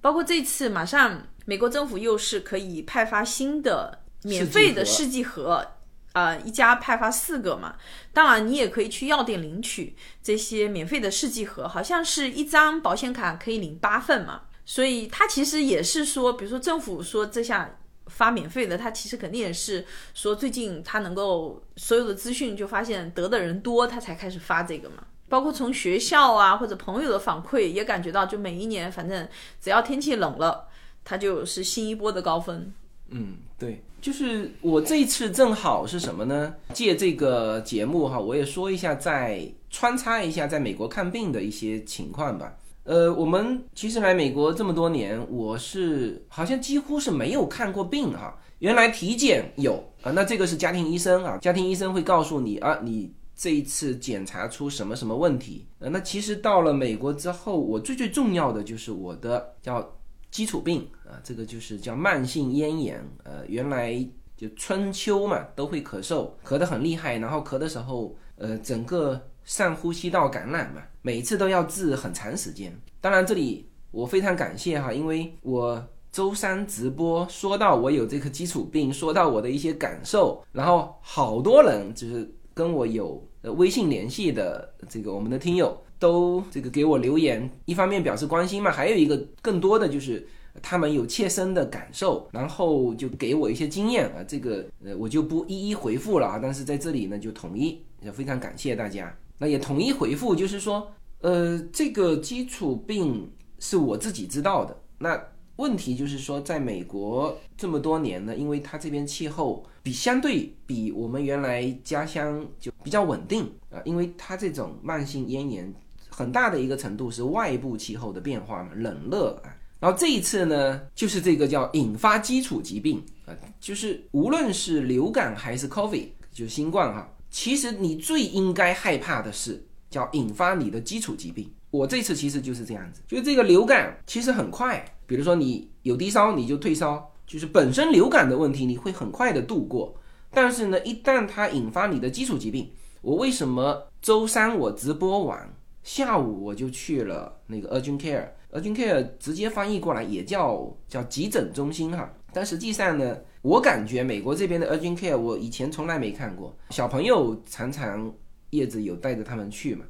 [0.00, 5.66] 包括这次马上美国政府又是可以派发新的免费的试剂盒。
[6.12, 7.74] 呃，一家派发四个嘛，
[8.12, 24.96] 当然你也可以去药店领取这些免费的试剂盒，好像是一张保险卡可以领八份嘛，所以它其实也是说，比如说政府说这下发免费的，他其实肯定也是说最近他能够所有的资讯就发现得的人多，他才开始发这个嘛。
[25.28, 29.26] 包括从学校啊或者朋友的反馈也感觉到，就每一年反正
[29.60, 30.68] 只要天气冷了，
[31.04, 32.72] 它就是新一波的高峰。
[33.08, 33.82] 嗯，对。
[34.00, 36.54] 就是我这一次正好是什么呢？
[36.74, 42.52] 借这个节目哈，我也说一下，在穿插一下在美国看病的一些情况吧。
[42.84, 48.38] 呃，我们其实来美国这么多年，我是好像几乎是没有看过病哈。
[48.60, 55.66] 原来体检有啊，那这个是家庭医生啊，家庭医生会告诉你啊，你这一次检查出什么什么问题。
[55.80, 59.86] 呃，那其实到了美国之后，我最最重要的就是我的叫。
[60.30, 63.00] 基础病啊，这个就是叫慢性咽炎。
[63.22, 64.04] 呃，原来
[64.36, 72.74] 就春秋嘛，都会咳嗽，咳得很厉害，然后咳的时候，呃，整个上呼吸道感染嘛，每次都要治很长时间。
[72.98, 85.78] 当然，这里我非常感谢哈，因为我周三直播说到我有这个基础病，说到我的一些感受，然后好多人就是跟我有微信联系的这个我们的听友。
[85.96, 90.26] 都这个给我留言，一方面表示关心嘛，还有一个更多的就是
[90.60, 105.20] 他们有切身的感受，然后就给我一些经验啊，这个呃我就不一一回复了啊，但是在这里呢就统一，也非常感谢大家，那也统一回复，就是说呃这个基础病是我自己知道的，那
[105.56, 115.72] 问题就是说在美国这么多年呢，因为它这边气候比相对比我们原来家乡就比较稳定啊，因为它这种慢性咽炎。
[116.16, 119.50] 很大的一个程度是外部气候的变化嘛，冷热啊。
[119.80, 131.52] 然后这一次呢，就是这个叫引发基础疾病啊，就是无论是流感还是 COVID，就新冠哈，其实你最应该害怕的是叫引发你的基础疾病。
[131.68, 139.96] 我这次其实就是这样子，就是这个流感其实很快，比如说你有低烧你就退烧，就是本身流感的问题你会很快的度过。
[140.30, 142.70] 但是呢，一旦它引发你的基础疾病，
[143.02, 145.52] 我为什么周三我直播完？
[145.82, 158.10] 下午我就去了那个 urgent care，urgent care 直接翻译过来也叫叫急诊中心哈，但实际上呢，我感觉美国这边的 urgent care 我以前从来没看过，小朋友常常
[158.50, 159.84] 叶子有带着他们去嘛，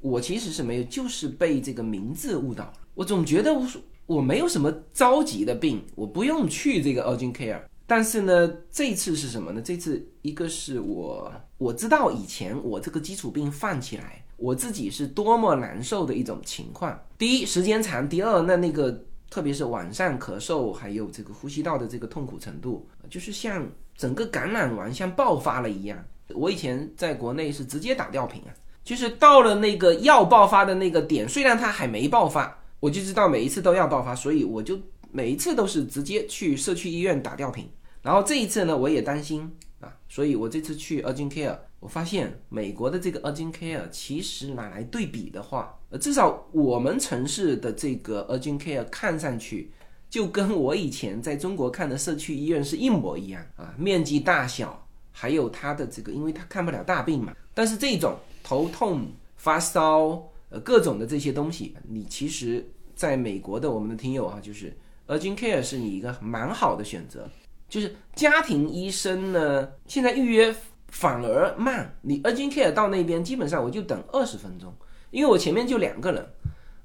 [0.00, 3.66] 我其实是没有，就是被这个名字误导了，我总觉得我
[4.06, 9.60] 我没有什么着急的病，我不用去这个 urgent care，但是呢，这次是什么呢？
[9.62, 14.24] 这次一个是我我知道以前我这个基础病犯起来。
[14.36, 17.00] 我自己是多么难受的一种情况。
[17.16, 19.04] 第一，时间长；第二，那那个
[19.34, 25.98] 特别是晚上咳嗽，还有这个呼吸道的这个痛苦程度，就是像整个感染完像爆发了一样。
[26.36, 28.54] 我以前在国内是直接打吊瓶啊，
[28.84, 34.78] 就是到了那个要爆发的那个点，虽然它还没爆发，我就知道每一次都要爆发，所以我就
[35.10, 37.68] 每一次都是直接去社区医院打吊瓶。
[38.02, 41.58] 然后这一次呢，我也担心啊，所以我这次去 urgent care。
[41.84, 49.70] 我发现美国的这个 urgent care 其实拿来对比的话，呃，至少我们城市的这个 urgent care 看上去
[50.08, 57.36] 就跟我以前在中国看的社区医院是一模一样啊，面积大小，还有它的这个，因为它看不了大病嘛。
[57.52, 59.06] 但是这种头痛、
[59.36, 64.74] 发烧，呃，各种的这些东西，你其实在美国的我们的听友啊，就是
[65.08, 67.28] urgent care 是你一个蛮好的选择。
[67.68, 70.54] 就是家庭医生呢，现在预约
[70.94, 74.72] 反而慢，你 urgent care 到那边基本上我就等二十分钟，
[75.10, 76.24] 因为我前面就两个人，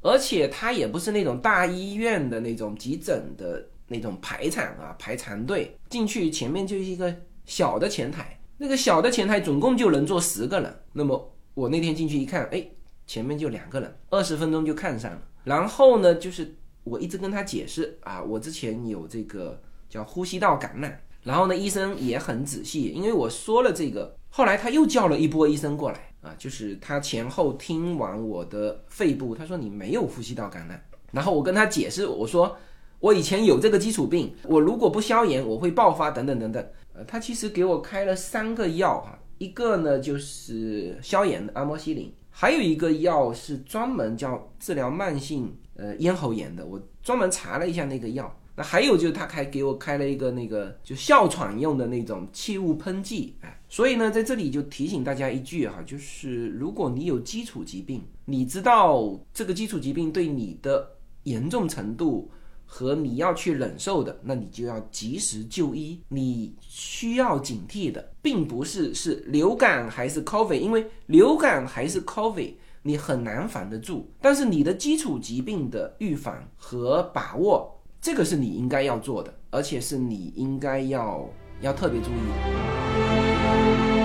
[0.01, 12.67] 而且他也不是那种大医院的那种急诊的那种排场啊，排长队进去前面就是一个小的前台，那个小的前台总共就能坐十个人，那么我那天进去一看，哎，
[13.05, 19.61] 前面就两个人，二十分钟就看上了，然后呢，就是我一直跟他解释啊，我之前有这个。
[19.89, 26.05] 叫呼吸道感染，然后呢，医生也很仔细，因为我说了这个，后来他又叫了一波医生过来。
[26.21, 32.57] 啊，就是他前后听完我的肺部，他说你没有呼吸道感染，然后我跟他解释，我说
[32.99, 36.61] 我以前有这个基础病，我如果不消炎我会爆发等等等等，
[36.91, 48.37] 呃，他其实给我开了三个药哈，一个呢就是消炎的阿莫西林，还有一个药是专门叫治疗慢性呃咽喉炎的，我专门查了一下那个药。
[48.59, 60.85] 那还有就是，他还给我开了一个那个就哮喘用的那种气雾喷剂，哎，所以呢，在这里就提醒大家一句哈，就是如果你有基础疾病，你知道这个基础疾病对你的
[61.23, 62.29] 严重程度
[62.65, 65.97] 和你要去忍受的，那你就要及时就医。
[66.09, 74.11] 你需要警惕的，并不是是流感还是 COVID，因为流感还是 COVID，你很难防得住。
[74.19, 77.78] 但是你的基础疾病的预防和把握。
[78.01, 81.27] 这个是你应该要做的，而且是你应该要
[81.59, 83.98] 要特别注意的。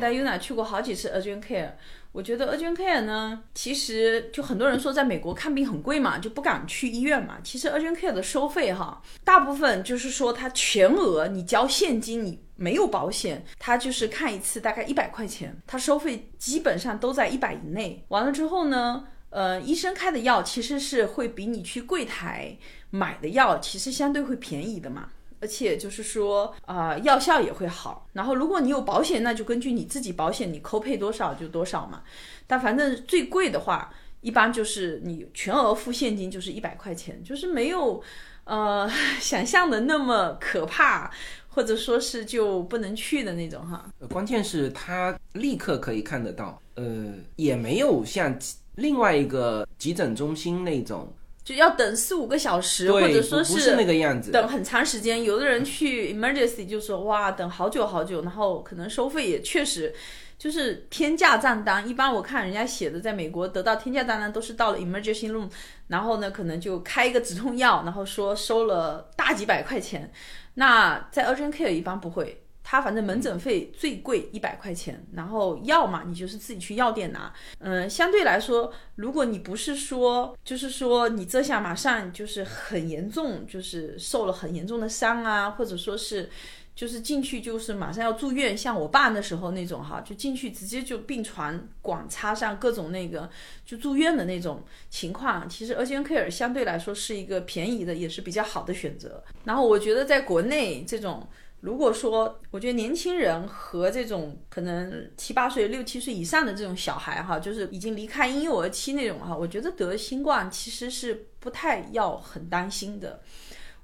[0.00, 1.72] 带 UNA 去过好几次 Urgent Care。
[2.12, 7.38] 我觉得 urgent care 呢，其实就很多人说在美国看病很贵嘛，就不敢去医院嘛。
[7.44, 18.04] 其实 urgent care 的收费哈，大部分就是说它全额你交现金，你没有保险，它就是看一次大概一百块钱，它收费基本上都在一百以内。
[18.08, 22.58] 完了之后呢，呃，医生开的药其实是会比你去柜台
[22.90, 25.10] 买的药其实相对会便宜的嘛。
[25.40, 28.06] 而且就是说，啊，药效也会好。
[28.12, 32.02] 然后，如果你有保险，那就根据你自己保险，你扣配多少就多少嘛。
[32.46, 38.02] 但反正最贵的话，一般就是你全额付现金，就是一百块钱，就是没有，
[38.44, 38.86] 呃，
[39.18, 41.10] 想象的那么可怕，
[41.48, 43.86] 或者说是就不能去的那种哈。
[44.10, 48.38] 关键是它立刻可以看得到，呃，也没有像
[48.74, 51.10] 另外一个急诊中心那种。
[51.50, 55.24] 就要等四五个小时，或者说是那个样子，等很长时间。
[55.24, 59.92] 有的人去 emergency 就说哇，等好久好久，然后可能收费也确实
[60.38, 61.88] 就是天价账单。
[61.88, 65.50] 一般我看人家写的，在美国得到天价账单都是到了 emergency room，
[65.88, 70.12] 然后呢可能就开一个止痛药，然后说收了大几百块钱。
[70.54, 72.44] 那在 urgent care 一般不会。
[72.70, 77.34] 他反正门诊费最贵一百块钱，然后药嘛，你就是自己去药店拿。
[77.58, 86.30] 嗯，相对来说，如果你不是说，就是说你这下马上就是很严重，就是受了很严重的伤啊，或者说是，
[86.76, 93.28] 就是进去就是马上要住院，像我爸那时候那种哈，就进去直接就病床管插上各种那个
[93.66, 99.24] 就住院的那种情况，其实 urgent care 相对来说是一个便宜的，也是比较好的选择。
[99.42, 101.28] 然后我觉得在国内这种。
[101.60, 113.20] 如果说，我觉得年轻人和这种可能七八岁、六七岁以上的这种小孩哈，就是已经离开婴幼儿期那种哈，我觉得得新冠其实是不太要很担心的。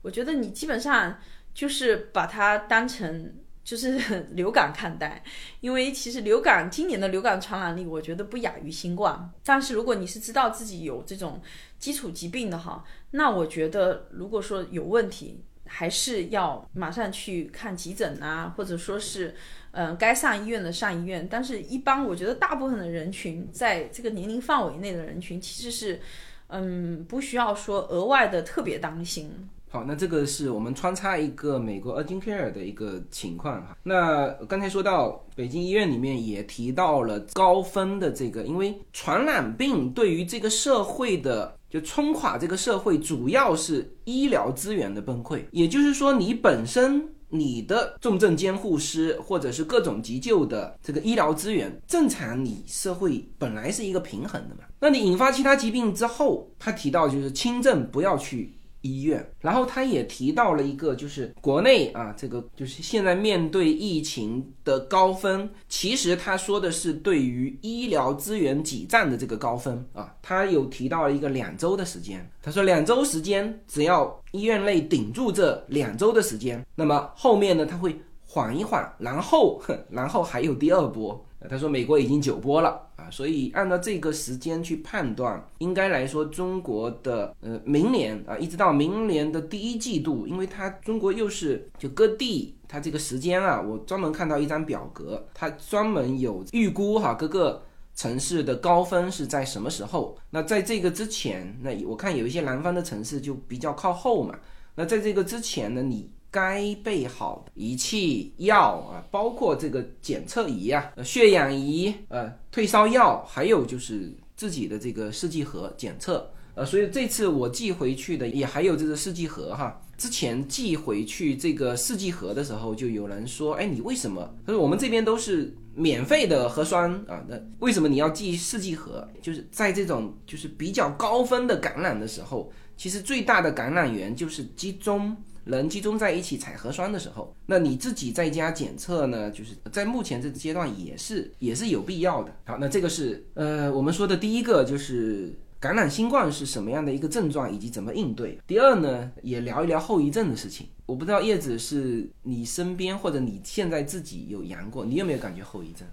[0.00, 1.18] 我觉得你基本上
[1.52, 5.22] 就是把它当成就是流感看待，
[5.60, 9.30] 因为其实流感今年的流感传染力我觉得不亚于新冠。
[9.44, 11.42] 但是如果你是知道自己有这种
[11.78, 15.44] 基础疾病的哈，那我觉得如果说有问题。
[15.66, 19.34] 还是要马上去看急诊啊，或者说是，
[19.72, 21.26] 嗯，该上医院的上医院。
[21.30, 26.00] 但是，一般我觉得大部分的人群在这个年龄范围内的人群，其实是，
[26.48, 29.30] 嗯，不需要说额外的特别担心。
[29.68, 33.76] 好，那这个是我们穿插一个美国 urgent care 的一个情况哈。
[33.82, 41.55] 那刚才说到北京医院里面也提到了高分的这个，因为传染病对于这个社会的。
[41.82, 45.44] 冲垮这个社会，主要是医疗资源的崩溃。
[45.50, 54.62] 也就是说，你本身你的重症监护师或者是各种急救的这个医疗资源，正常你社会本来是一个平衡的嘛。
[54.78, 58.55] 那你引发其他疾病之后，他提到就是轻症不要去。
[58.86, 59.24] 医院。
[59.40, 72.28] 然后他也提到了一个，就是国内啊，这个就是现在面对疫情的高峰，其实他说的是对于医疗资源挤占的这个高峰啊，他有提到了一个两周的时间。
[72.42, 79.60] 他说两周时间，只要医院内顶住这两周的时间，那么后面呢，他会缓一缓，然后
[79.90, 81.22] 然后还有第二波。
[81.48, 97.62] 他说美国已经九波了啊，所以按照这个时间去判断，应该来说中国的呃明年啊，一直到明年的第一季度，因为它中国又是就各地它这个时间啊，我专门看到一张表格，它专门有预估哈各个
[97.94, 100.18] 城市的高峰是在什么时候。
[100.30, 104.38] 那在这个之前，那我看有一些南方的城市就比较靠后嘛。
[104.74, 106.10] 那在这个之前呢，你。
[106.36, 116.30] 该备好仪器、药啊，包括这个检测仪啊、血氧仪、呃退烧药，还有就是自己的这个试剂盒检测。
[116.54, 119.80] 呃，所以这次我寄回去的也还有这个试剂盒哈。
[119.96, 124.34] 之前寄回去这个试剂盒的时候，就有人说：“哎，你为什么？
[124.44, 129.08] 他说我们这边都是免费的核酸啊，那为什么你要寄试剂盒？
[129.22, 135.16] 就是在这种就是比较高分的感染的时候，其实最大的感染源就是集中。”
[135.46, 139.30] 人集中在一起采核酸的时候，那你自己在家检测呢？
[139.30, 142.34] 就是在目前这个阶段也是也是有必要的。
[142.44, 148.36] 好，那这个是呃我们说的第一个，就是感染新冠是什么样的一个症状以及怎么应对。
[148.44, 150.66] 第二呢，也聊一聊后遗症的事情。
[150.84, 155.86] 我不知道叶子是你身边或者你现在自己有阳过，你有没有感觉后遗症？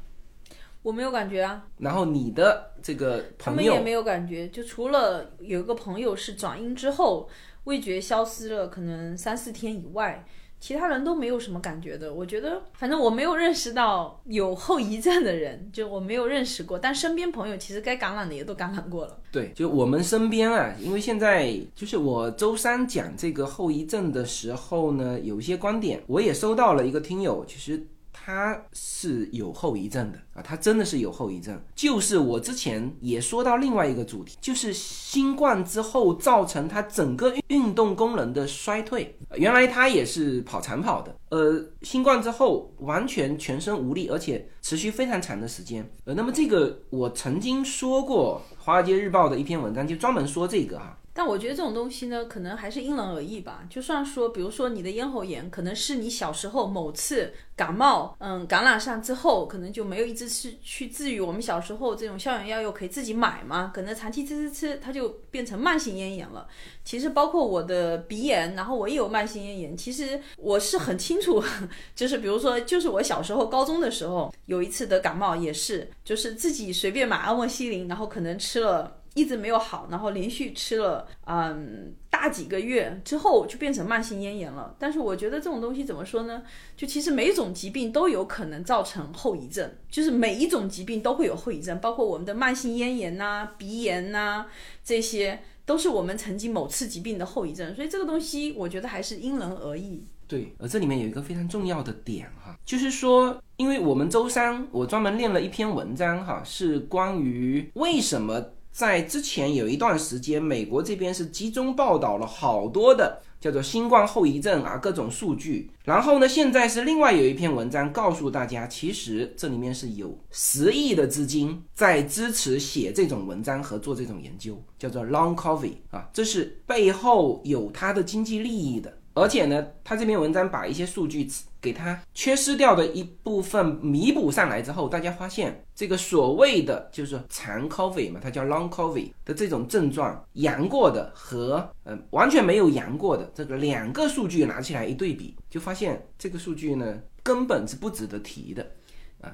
[0.81, 1.63] 我没有感觉啊。
[1.77, 7.29] 然后你的这个朋友也没有感觉，就除了有一个朋友是转阴之后。
[7.65, 10.25] 味觉消失了，可能三四天以外，
[10.59, 12.13] 其他人都没有什么感觉的。
[12.13, 16.77] 我觉得，反正我没有认识到有后遗症的人，就我没有认识过。
[16.77, 19.19] 但身边朋友其实该感染的也都感染过了。
[19.31, 27.87] 对，就我们身边啊，因为现在就是我周三讲这个后遗症的时候呢，有一些观点，我也收到了一个听友，其实。
[28.25, 31.61] 他是有后遗症的啊，他真的是有后遗症。
[31.75, 39.17] 就是我之前也说到另外一个主题，就是新冠之后造成他整个运动功能的衰退。
[39.35, 45.85] 原来他也是跑长跑的，呃，新冠之后完全全身无力，而且持续非常长的时间。
[46.05, 50.97] 呃，那么这个我曾经说过，《华尔街日报》的一篇文章就专门说这个哈。
[51.15, 53.63] 但我觉得这种东西呢，可能还是因人而异吧。
[53.69, 61.21] 就算说，比如说你的咽喉炎，可能是你小时候某次感冒，嗯，感染上之后，可能就没有一直是去治愈。
[61.21, 66.47] 我们小时候这种消炎药又可以自己买嘛，可能长期吃吃吃，它就变成慢性咽炎了。
[66.83, 69.77] 其实包括我的鼻炎，然后我也有慢性咽炎。
[69.77, 71.43] 其实我是很清楚，
[71.95, 78.97] 就是比如说，就是我小时候高中的时候有一次得感冒，也是就是自己随便买阿莫西林，然后可能吃了。
[79.13, 84.75] 一直没有好，然后连续吃了嗯大几个月之后，就变成慢性咽炎了。
[84.79, 86.41] 但是我觉得这种东西怎么说呢？
[86.75, 94.47] 就其实每一种疾病都有可能造成后遗症，就是每一种疾病都会有后遗症，包括我们的慢性咽炎呐、鼻炎呐，
[94.83, 97.75] 这些都是我们曾经某次疾病的后遗症。
[97.75, 100.03] 所以这个东西我觉得还是因人而异。
[100.27, 108.43] 对，而这里面有一个非常重要的点哈，就是说，因为我们周三我专门练了一篇文章哈，是关于为什么。
[108.73, 115.69] 在之前有一段时间，美国这边是集中报道了好多的叫做新冠后遗症啊各种数据。
[115.83, 128.97] 然后呢，现在是另外有一篇文章告诉大家，其实这里面是有十亿的资金在支持写这种文章和做这种研究，叫做 Long Covid 啊，这是背后有它的经济利益的。
[129.13, 131.29] 而且呢，他这篇文章把一些数据
[131.61, 148.65] 给他缺失掉的一部分弥补上来之后，大家发现这个所谓的就是长 COVID 嘛，它叫 Long COVID 的这种症状，阳过的和嗯完全没有阳过的这个两个数据拿起来一对比，就发现这个数据呢根本是不值得提的。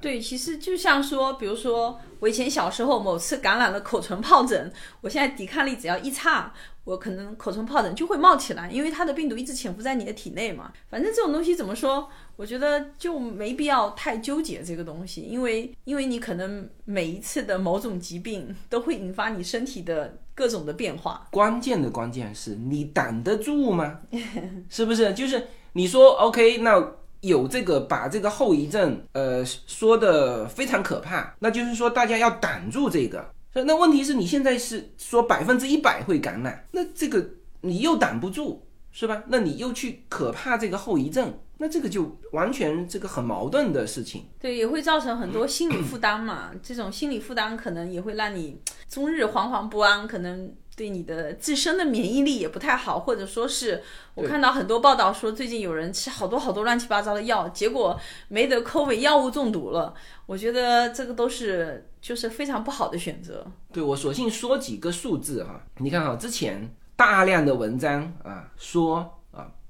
[0.02, 4.72] 对，其实就像说，比如说我以前小时候某次感染了口唇疱疹，
[5.02, 10.72] 我现在抵抗力只要一差，我可能口唇疱疹就会冒起来，因为它的病毒一直潜伏在你的体内嘛。
[10.90, 21.28] 反正这种东西怎么说，我觉得就没必要太纠结这个东西，因为因为你可能每一次的某种疾病都会引发你身体的各种的变化。
[21.32, 24.02] 关键的关键是你挡得住吗？
[24.70, 25.14] 是不是？
[25.14, 26.99] 就是你说 OK 那。
[27.22, 33.34] 有这个把这个后遗症，呃，说的非常可怕，那就是说大家要挡住这个。
[33.54, 37.26] 那问题是你现在是说百分之一百会感染，那这个
[37.62, 38.62] 你又挡不住，
[38.92, 39.24] 是吧？
[39.28, 44.24] 那你又去可怕这个后遗症，那这个就完全这个很矛盾的事情。
[44.40, 46.52] 对，也会造成很多心理负担嘛。
[46.64, 53.84] 这种心理负担可能也会让你终日惶惶不安，可能对你的自身的免疫力也不太好，或者说是
[54.16, 58.00] 我看到很多报道说，最近有人吃好多好多乱七八糟的药，结果
[58.30, 59.94] 没得 COVID，药物中毒了。
[60.26, 63.46] 我觉得这个都是就是非常不好的选择。
[63.74, 69.19] 对我索性说几个数字哈，你看哈，之前大量的文章啊说。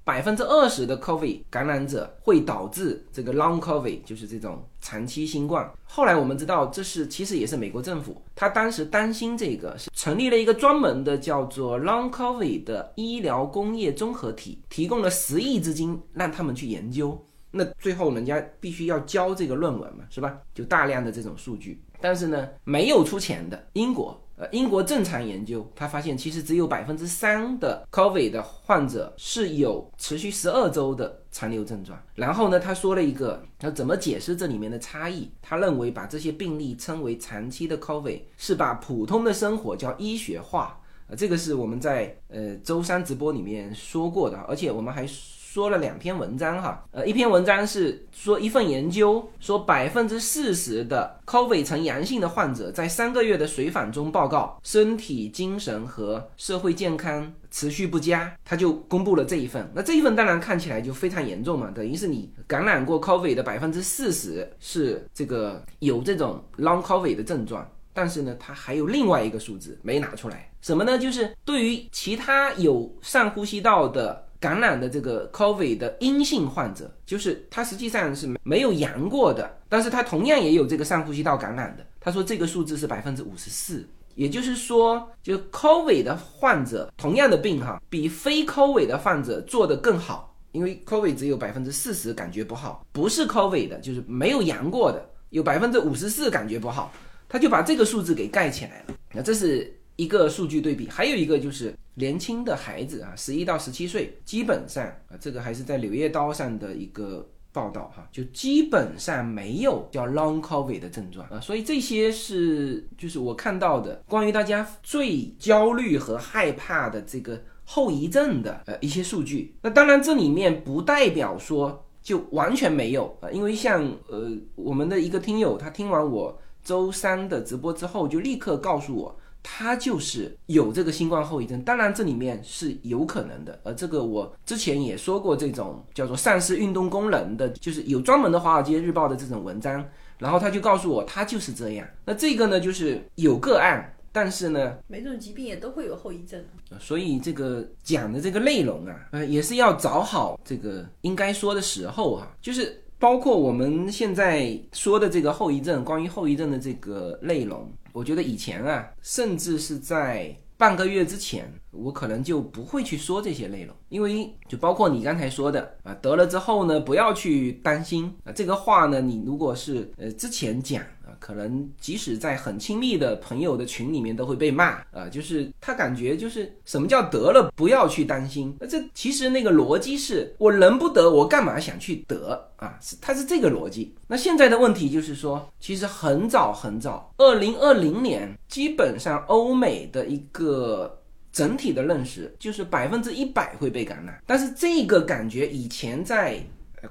[0.10, 5.72] 百分之二十的 COVID 感染者会导致这个 Long COVID，就是这种长期新冠。
[5.84, 17.24] 后来我们知道，这是其实也是美国政府，他当时担心这个，是成立了一个专门的叫做 Long COVID 的医疗工业综合体，提供了十亿资金让他们去研究。
[17.52, 20.40] 那最后人家必须要交这个论文嘛，是吧？
[20.56, 24.20] 就大量的这种数据，但是呢，没有出钱的英国。
[24.40, 32.02] 呃，英国正常研究，他发现其实只有百分之三的 COVID 的患者是有持续十二周的残留症状。
[32.16, 35.30] 然后呢，他说了一个，他怎么解释这里面的差异？
[35.42, 40.80] 他认为把这些病例称为长期的 COVID，是把普通的生活叫医学化。
[41.08, 45.06] 呃，这个是我们在呃周三直播里面说过的，而且我们还。
[45.52, 59.68] 说了两篇文章哈，呃，一篇文章是说一份研究说百分之四十的 COVID 呈阳性的患者在三个月的随访中报告身体、精神和社会健康持续不佳，他就公布了这一份。
[59.74, 71.00] 那这一份当然看起来就非常严重嘛，等于是你感染过 COVID 的百分之四十是这个有这种 Long COVID 的症状，但是呢，它还有另外一个数字没拿出来，什么呢？
[71.00, 74.29] 就是对于其他有上呼吸道的。
[74.40, 81.86] 感染的这个 COVID 的阴性患者，就是他实际上是没有阳过的，但是他同样也有这个上呼吸道感染的。
[82.00, 83.86] 他说这个数字是百分之五十四，
[84.16, 96.94] 也就是说，就 COVID 的患者同样的病哈，比非 COVID 的患者做得更好，因为 COVID 只有百分之四十感觉不好，不是 COVID 的，就是没有阳过的，有百分之五十四感觉不好，
[97.28, 98.96] 他就把这个数字给盖起来了。
[99.14, 99.79] 那这是。
[100.00, 119.54] 一个数据对比，还有一个就是年轻的孩子啊，十一到十七岁，基本上啊，这个还是在《柳叶刀》上的一个报道哈，就基本上没有叫 Long COVID 的症状啊，所以这些是就是我看到的关于大家最焦虑和害怕的这个后遗症的呃一些数据。
[119.62, 129.19] 那当然这里面不代表说就完全没有啊，因为像呃我们的一个听友，他听完我周三的直播之后，就立刻告诉我。
[129.42, 133.60] 他就是有这个新冠后遗症，当然这里面是有可能的。
[133.64, 139.84] 呃，这个我之前也说过，这种叫做丧失运动功能的，就是有专门的《华尔街日报》的这种文章，
[140.18, 141.88] 然后他就告诉我，他就是这样。
[142.06, 146.44] 那这个呢，就是有个案，但是呢，每种疾病也都会有后遗症。
[146.78, 157.72] 所以这个讲的这个内容啊，呃，也是要找好这个应该说的时候啊，就是包括我们现在说的这个后遗症，关于后遗症的这个内容。
[157.94, 170.84] 我觉得以前啊，甚至是在半个月之前，我可能就不会去说这些内容，因为就包括你刚才说的啊，得了之后呢，不要去担心啊，这个话呢，你如果是呃之前讲。
[171.20, 182.78] 可能即使在很亲密的朋友的群里面都会被骂啊，就是他感觉就是什么叫得了不要去担心，那这其实那个逻辑是我能不得我干嘛想去得啊？
[182.82, 183.94] 是他是这个逻辑。
[184.08, 191.02] 那现在的问题就是说，其实很早很早，二零二零年基本上欧美的一个
[191.32, 196.42] 整体的认识就是百分之一百会被感染，但是这个感觉以前在。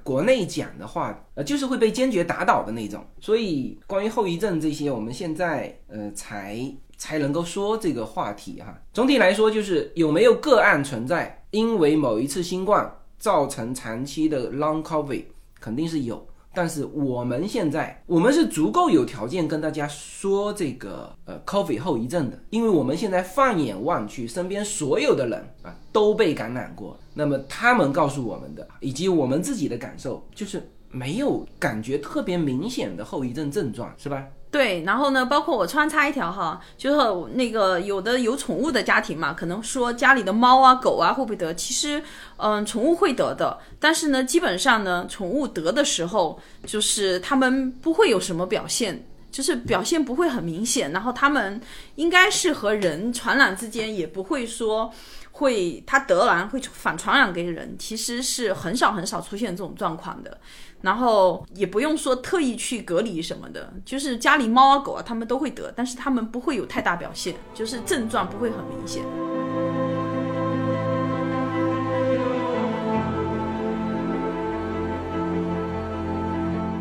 [0.02, 3.04] 国内讲的话，呃，就是会被坚决打倒的那种。
[3.20, 6.60] 所以关于后遗症这些，我们现在呃才
[6.96, 8.78] 才能够说这个话题哈。
[8.92, 15.24] 总体来说，就是有没有个案存在，因为某一次新冠造成长期的 long covid，
[15.58, 16.27] 肯定是有。
[16.58, 34.26] 但是我们现在，我们是足够有条件跟大家说这个呃 COVID 后遗症的，因为我们现在放眼望去，身边所有的人啊都被感染过，那么他们告诉我们的，以及我们自己的感受，就是没有感觉特别明显的后遗症症状，是吧？
[34.50, 41.54] 对，然后呢，包括我穿插一条哈，就是那个有的有宠物的家庭嘛，可能说家里的猫啊、狗啊会不会得？
[41.54, 42.02] 其实，
[42.38, 51.60] 嗯，宠物会得的，但是呢，基本上呢，宠物得的时候，就是它们不会有什么表现，就是表现不会很明显，然后它们
[51.96, 54.90] 应该是和人传染之间也不会说。
[55.30, 60.36] 会，它得完会反传染给人，其实是很少很少出现这种状况的，
[60.80, 69.02] 然后也不用说特意去隔离什么的，就是家里猫啊狗啊，他们都会得，但是他们不会有太大表现，就是症状不会很明显。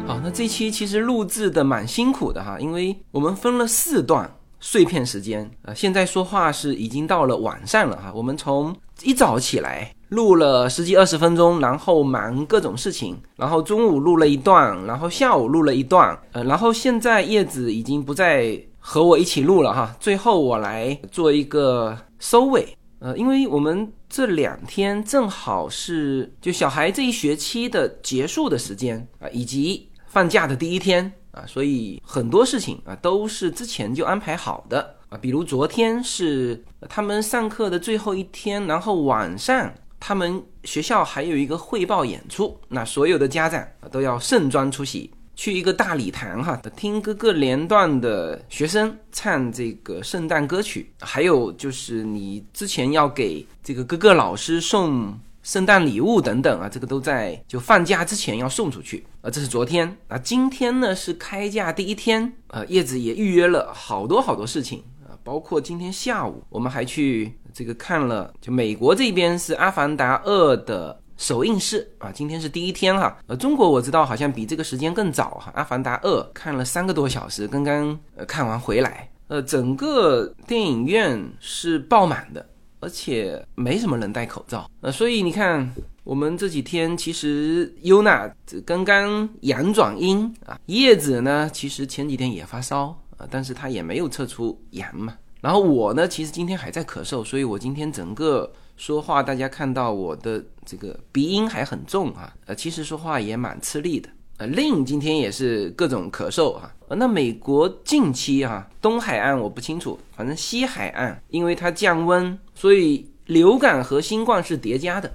[0.06, 5.74] 好，那这期其实录制的蛮辛苦的哈，因为我们分了四段，碎片时间啊。
[5.74, 22.76] 现在说话是已经到了晚上了哈，我们从一早起来录了十几二十分钟，然后忙各种事情，然后中午录了一段，然后下午录了一段，呃，然后现在叶子已经不再和我一起录了哈，最后我来做一个收尾。
[23.00, 35.18] 呃，因为我们这两天正好是就小孩这一学期的结束的时间啊，以及放假的第一天啊，所以很多事情啊都是之前就安排好的啊。
[35.18, 45.12] 比如昨天是他们上课的最后一天，然后晚上他们学校还有一个汇报演出，那所有的家长啊都要盛装出席。
[45.36, 55.16] 去一个大礼堂哈，听各个年段的学生唱这个圣诞歌曲，还有就是你之前要给这个各个老师送
[55.48, 59.32] 圣诞礼物等等啊，这个都在就放假之前要送出去啊。
[59.32, 71.00] 这是昨天啊，今天呢是开假第一天啊，叶子也预约了好多好多事情啊，包括今天下午我们还去这个看了，就美国这边是《阿凡达二》的。
[71.16, 73.18] 首映式啊，今天是第一天哈。
[73.26, 75.52] 呃，中国我知道好像比这个时间更早哈。
[75.58, 79.10] 《阿凡达二》看了三个多小时，刚刚呃看完回来。
[79.28, 82.46] 呃，整个电影院是爆满的，
[82.80, 84.70] 而且没什么人戴口罩。
[84.82, 85.74] 呃，所以你看，
[86.04, 88.30] 我们这几天其实优娜
[88.66, 95.16] 刚刚阳转阴啊，叶子呢其实前几天也发烧啊，但是他也没有测出阳嘛。
[95.42, 98.52] 然后我呢，其实今天还在咳嗽，所以我今天整个。
[98.78, 104.08] 说话，大家看到我的这个鼻音还很重啊，呃，其实说话也蛮吃力的。
[104.38, 106.72] 呃，令今天也是各种咳嗽啊。
[106.90, 115.12] 那美国近期啊，东海岸我不清楚，反正西海岸因为它降温，所以流感和新冠是叠加的。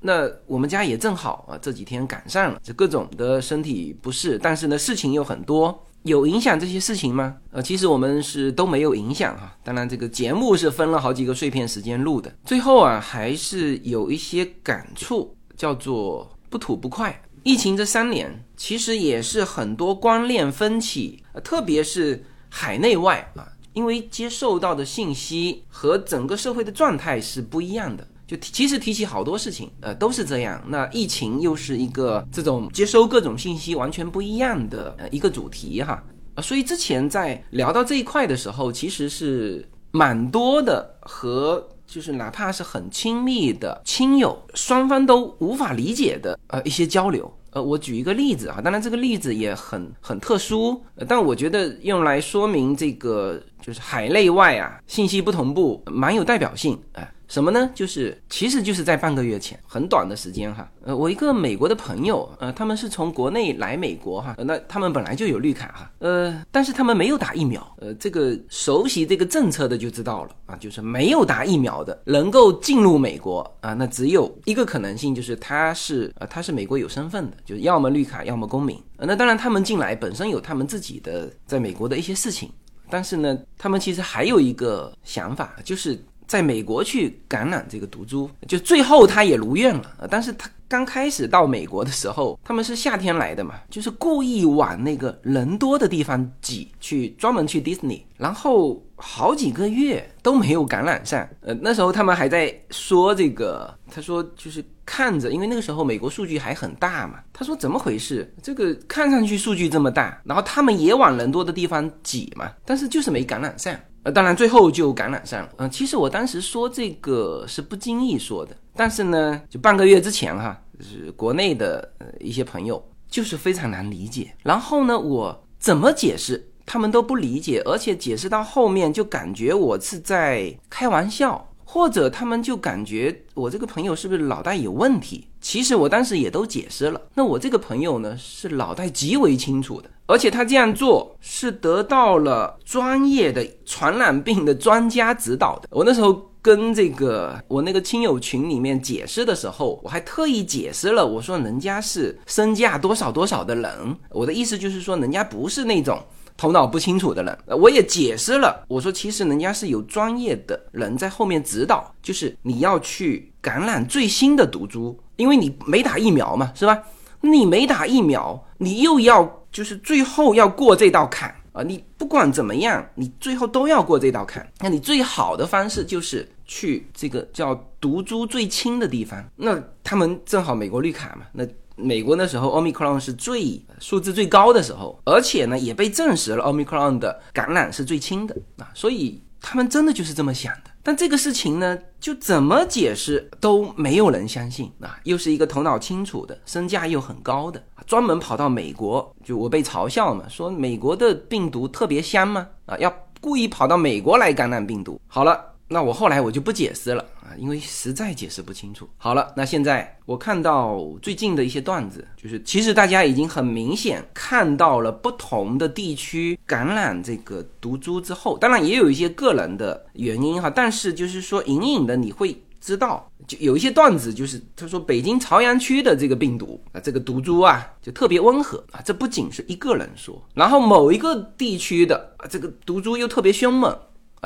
[0.00, 5.86] 那我们家也正好啊，这几天赶上了，这各种的身体不适，但是呢，事情又很多。
[6.02, 7.36] 有影响这些事情吗？
[7.50, 9.56] 呃，其实我们是都没有影响哈。
[9.64, 12.30] 当然，这个节目是分了好几个碎片时间录的。
[12.44, 17.18] 最后啊，还是有一些感触，叫做不吐不快。
[17.44, 28.06] 疫情这三年，其实也是很多观念分歧，特别是海内外啊，因为接受到的信息和整个社会的状态是不一样的。
[28.26, 30.64] 就其实提起好多事情，呃，都是这样。
[30.68, 36.02] 那疫情又是一个这种接收各种信息完全不一样的呃一个主题哈，
[36.42, 47.32] 所以之前在聊到这一块的时候，其实是蛮多的和就是哪怕是很亲密的亲友，双方都无法理解的呃一些交流。
[47.50, 57.08] 呃，我举一个例子啊，当然这个例子也很很特殊，但我觉得用来说明这个就是海内外啊信息不同步，蛮有代表性啊。
[57.34, 57.68] 什么呢？
[57.74, 60.70] 就是，其实就是在半个月前，很短的时间哈。
[60.84, 67.60] 呃，我一个美国的朋友，呃，他们是从国内来美国哈，那他们本来就有绿卡哈，呃，但是他们没有打疫苗。
[67.80, 78.80] 呃，这个熟悉这个政策的就知道了啊，就是没有打疫苗的能够进入美国啊，那只有一个可能性，就是他是呃，他是美国有身份的，就是要么绿卡，要么公民。
[78.96, 82.48] 那当然他们进来本身有他们自己的在美国的一些事情，
[82.88, 86.00] 但是呢，他们其实还有一个想法，就是。
[86.26, 90.08] 在美国去感染这个毒株，就最后他也如愿了。
[90.10, 101.28] 但是他刚开始到美国的时候，他们是夏天来的嘛，就是故意往那个人多的地方挤，去专门去迪士尼，然后好几个月都没有感染上。
[101.42, 107.20] 呃，那时候他们还在说这个，他说就是看着，因为那个时候美国数据还很大嘛。
[107.32, 108.32] 他说怎么回事？
[108.42, 113.74] 这个看上去数据这么大，然后他们也往人多的地方挤嘛，但是就是没感染上。
[114.04, 115.48] 呃，当然最后就感染上了。
[115.56, 124.32] 嗯，其实我当时说这个是不经意说的，但是呢，就半个月之前哈，就是国内的一些朋友就是非常难理解。
[124.42, 131.50] 然后呢，我怎么解释，他们都不理解，而且解释到后面就感觉我是在开玩笑。
[131.66, 135.26] 或者他们就感觉我这个朋友是不是脑袋有问题？
[135.40, 137.00] 其实我当时也都解释了。
[137.14, 145.68] 那我这个朋友呢，是脑袋极为清楚的，而且他这样做是得到了专业的传染病的专家指导的。
[145.70, 156.02] 我那时候跟这个我那个亲友群里面解释的时候，我还特意解释了，我说人家是身价多少多少的人，我的意思就是说人家不是那种。
[156.36, 158.64] 头脑不清楚的人，我也解释了。
[158.66, 166.76] 我说，其实人家是有专业的人在后面指导，就是你要去感染最新的毒株，因为你没打疫苗嘛，是吧？
[167.20, 169.22] 你没打疫苗，你又要
[169.54, 171.62] 就是最后要过这道坎啊！
[171.62, 174.44] 你不管怎么样，你最后都要过这道坎。
[174.58, 179.24] 那你最好的方式就是去这个叫毒株最轻的地方。
[179.36, 181.46] 那他们正好美国绿卡嘛，那
[181.76, 190.70] 美国那时候 Omicron 是最数字最高的时候，而且呢也被证实了 Omicron 的感染是最轻的啊，所以他们真的就是这么想的。
[190.84, 195.00] 但这个事情呢，就怎么解释都没有人相信啊！
[195.04, 202.46] 又是一个头脑清楚的、身价又很高的，专门跑到美国，就我被嘲笑嘛，说美国的病毒特别香吗？
[202.66, 205.00] 啊，要故意跑到美国来感染病毒。
[205.08, 205.53] 好了。
[205.66, 208.88] 那我后来我就不解释了啊，因为实在解释不清楚。
[208.98, 233.74] 好了，那现在我看到最近的一些段子，就是其实大家已经很明显看到了不同的地区感染这个毒株之后，当然也有一些个人的原因哈，但是就是说隐隐的你会知道，就有一些段子就是他说北京朝阳区的这个病毒啊，这个毒株啊就特别温和啊，这不仅是一个人说，然后某一个地区的啊这个毒株又特别凶猛。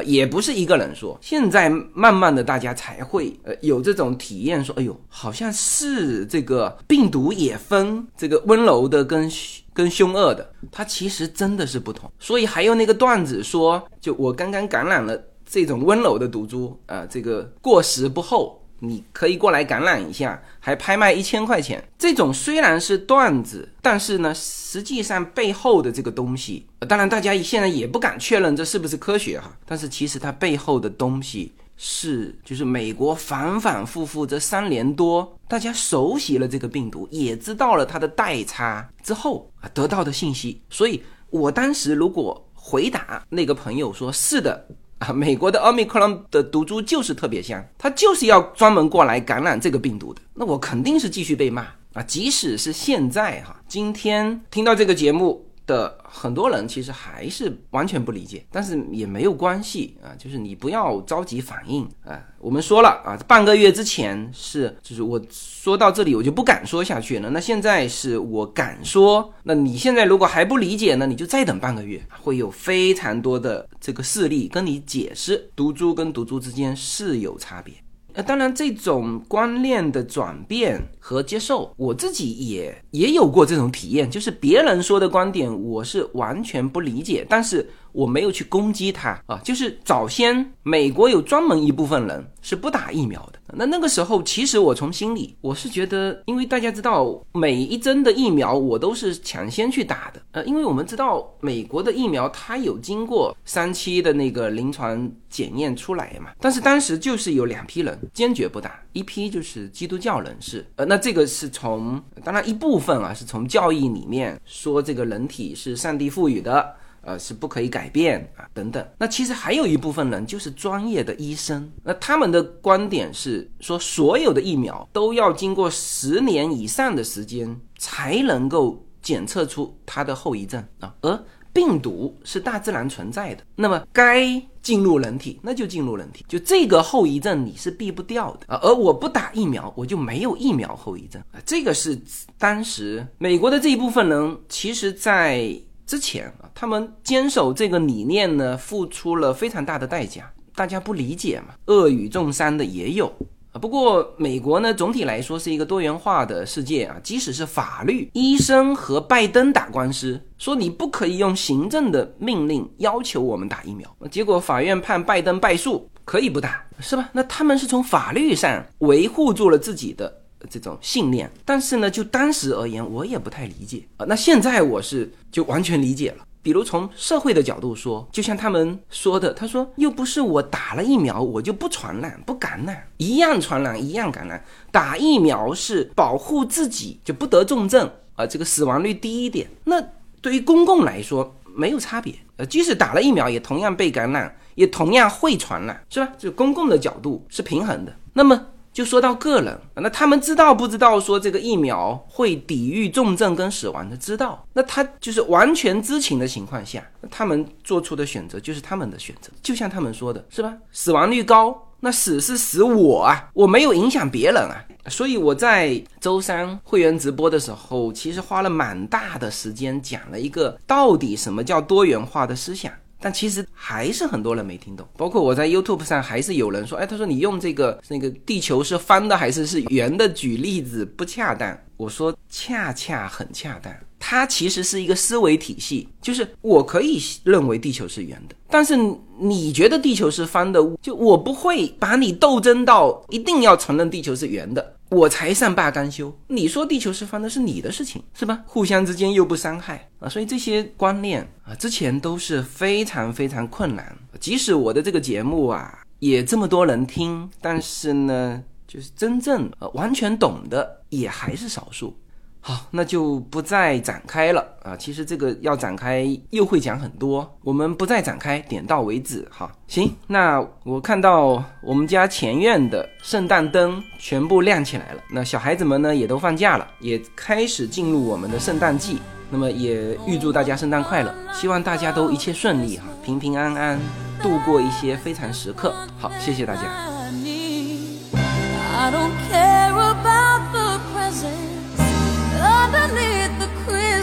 [0.03, 9.30] 也不是一个人说，现在慢慢的大家才会呃有这种体验，说哎呦，好像是这个病毒也分这个温柔的跟
[9.72, 12.11] 跟凶恶的，它其实真的是不同。
[12.18, 18.62] 所以还有那个段子说，就我刚刚感染了这种温柔的毒株，啊，这个过时不候。
[18.80, 21.82] 你可以过来感染一下，还拍卖一千块钱。
[21.98, 29.50] 这种虽然是段子，但是呢，实际上背后的这个东西，当然大家现在也不敢确认这是不是科学哈。
[29.66, 40.60] 但是其实它背后的东西是，就是美国反反复复这三年多，大家熟悉了这个病毒，也知道了它的代差之后啊得到的信息。
[40.70, 44.68] 所以我当时如果回答那个朋友说是的。
[44.99, 50.20] 啊，美国的奥密克戎的毒株就是特别香，它就是要专门过来感染这个病毒的。
[50.34, 51.62] 那我肯定是继续被骂
[51.94, 52.03] 啊！
[52.03, 55.47] 即使是现在哈，今天听到这个节目。
[55.68, 62.18] 的很多人其实还是完全不理解，但是也没有关系啊，就是你不要着急反应啊。
[62.40, 67.28] 我们说了啊，半个月之前是，就是我说到这里我就不敢说下去了。
[67.30, 77.74] 那现在是我敢说，那你现在如果还不理解呢，你就再等半个月，会有非常多的这个事例跟你解释毒株跟毒株之间是有差别。
[78.18, 87.70] 那当然，这种观念的转变和接受，我自己也也有过这种体验，就是别人说的观点，我是完全不理解，但是。
[87.93, 93.39] 我没有去攻击他啊，就是早先美国有专门一部分人是不打疫苗的。
[93.55, 100.20] 那那个时候，其实我从心里我是觉得，因为大家知道每一针的疫苗我都是抢先去打的。
[100.32, 106.32] 呃，因为我们知道美国的疫苗它有经过三期的那个临床检验出来嘛。
[106.39, 110.66] 但是当时就是有两批人坚决不打，一批就是基督教人士。
[110.76, 116.74] 呃，那这个是从当然一部分啊是从教义里面说这个人体是上帝赋予的。
[117.01, 118.86] 呃，是不可以改变啊，等等。
[118.99, 130.94] 那其实还有一部分人就是专业的医生，那他们的观点是说，所有的疫苗都要经过十年以上的时间才能够检测出它的后遗症啊。
[131.01, 134.30] 而病毒是大自然存在的，那么该
[134.61, 138.61] 进入人体那就进入人体，就这个后遗症你是避不掉的啊。
[138.62, 141.40] 而我不打疫苗，我就没有疫苗后遗症啊。
[141.46, 141.99] 这个是
[142.36, 145.59] 当时美国的这一部分人，其实在。
[145.89, 150.30] 之前啊，他们坚守这个理念呢，付出了非常大的代价。
[150.55, 153.07] 大家不理解嘛，恶语重伤的也有
[153.53, 153.59] 啊。
[153.59, 156.97] 不过美国呢，总体来说是一个多元化的世界啊。
[157.03, 167.09] 即使是法律，医生和拜登打官司，说你不可以用行政的命令要求我们打疫苗，结果法院判拜登败诉，可以不打，是吧？
[167.12, 170.20] 那他们是从法律上维护住了自己的。
[170.49, 174.07] 这种信念，但是呢，就当时而言，我也不太理解啊。
[174.09, 176.24] 那现在我是就完全理解了。
[176.41, 184.43] 比如从社会的角度说，就像他们说的，他说又不是我打了疫苗，我就不传染、不感染，一样传染，一样感染。
[184.70, 189.51] 打疫苗是保护自己，就不得重症啊，这个死亡率低一点。
[189.64, 189.82] 那
[190.22, 196.11] 对于公共来说没有差别，呃，即使打了疫苗，也同样被感染，也同样会传染，是吧？
[196.16, 197.93] 就公共的角度是平衡的。
[198.14, 198.47] 那么。
[198.78, 203.96] 就说到个人，那他们知道不知道说这个疫苗会抵御重症跟死亡的？
[203.96, 209.32] 知道，那他就是完全知情的情况下，他们做出的选择就是他们的选择。
[209.42, 210.54] 就像他们说的是吧？
[210.70, 214.64] 死亡率高，那死是死我啊，我没有影响别人啊。
[214.86, 222.72] 所以我在周三会员直播的时候，其实花了蛮大的时间讲了一个到底什么叫多元化的思想。
[223.01, 231.57] 但其实还是很多人没听懂，包括我在 YouTube 上还是有人说，哎，他说你用这个那个地球是方的还是是圆的举例子不恰当。
[231.76, 238.76] 我说恰恰很恰当，它其实是一个思维体系，就是我可以认为地球是圆的，但是
[239.18, 244.74] 你觉得地球是方的，就我不会把你斗争到一定要承认地球是圆的。
[244.90, 246.11] 我才善罢甘休。
[246.28, 248.42] 你说地球是方的，是你的事情，是吧？
[248.46, 253.94] 互相之间又不伤害啊，所以这些观念啊，之前都是非常非常困难。
[254.18, 261.94] 即使我的这个节目啊，也这么多人听，但是呢，就是真正呃完全懂的也还是少数。
[262.41, 264.76] 好，那就不再展开了啊。
[264.76, 269.51] 其实这个要展开又会讲很多，我们不再展开，点到为止哈。
[269.66, 278.99] 行，那我看到我们家前院的圣诞灯全部亮起来了，那小孩子们呢也都放假了，也开始进入我们的圣诞季。
[279.30, 283.78] 那么也预祝大家圣诞快乐，希望大家都一切顺利哈，平平安安
[284.22, 285.74] 度过一些非常时刻。
[285.99, 286.62] 好，谢谢大家。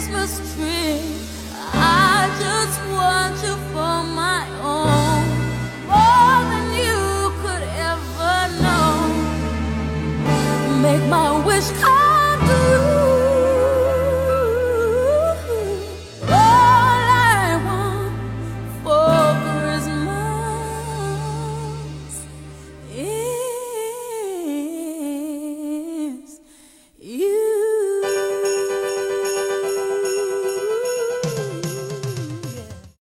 [0.06, 1.02] Christmas tree.
[1.74, 5.26] I just want you for my own,
[5.90, 8.94] more than you could ever know.
[10.80, 12.15] Make my wish come.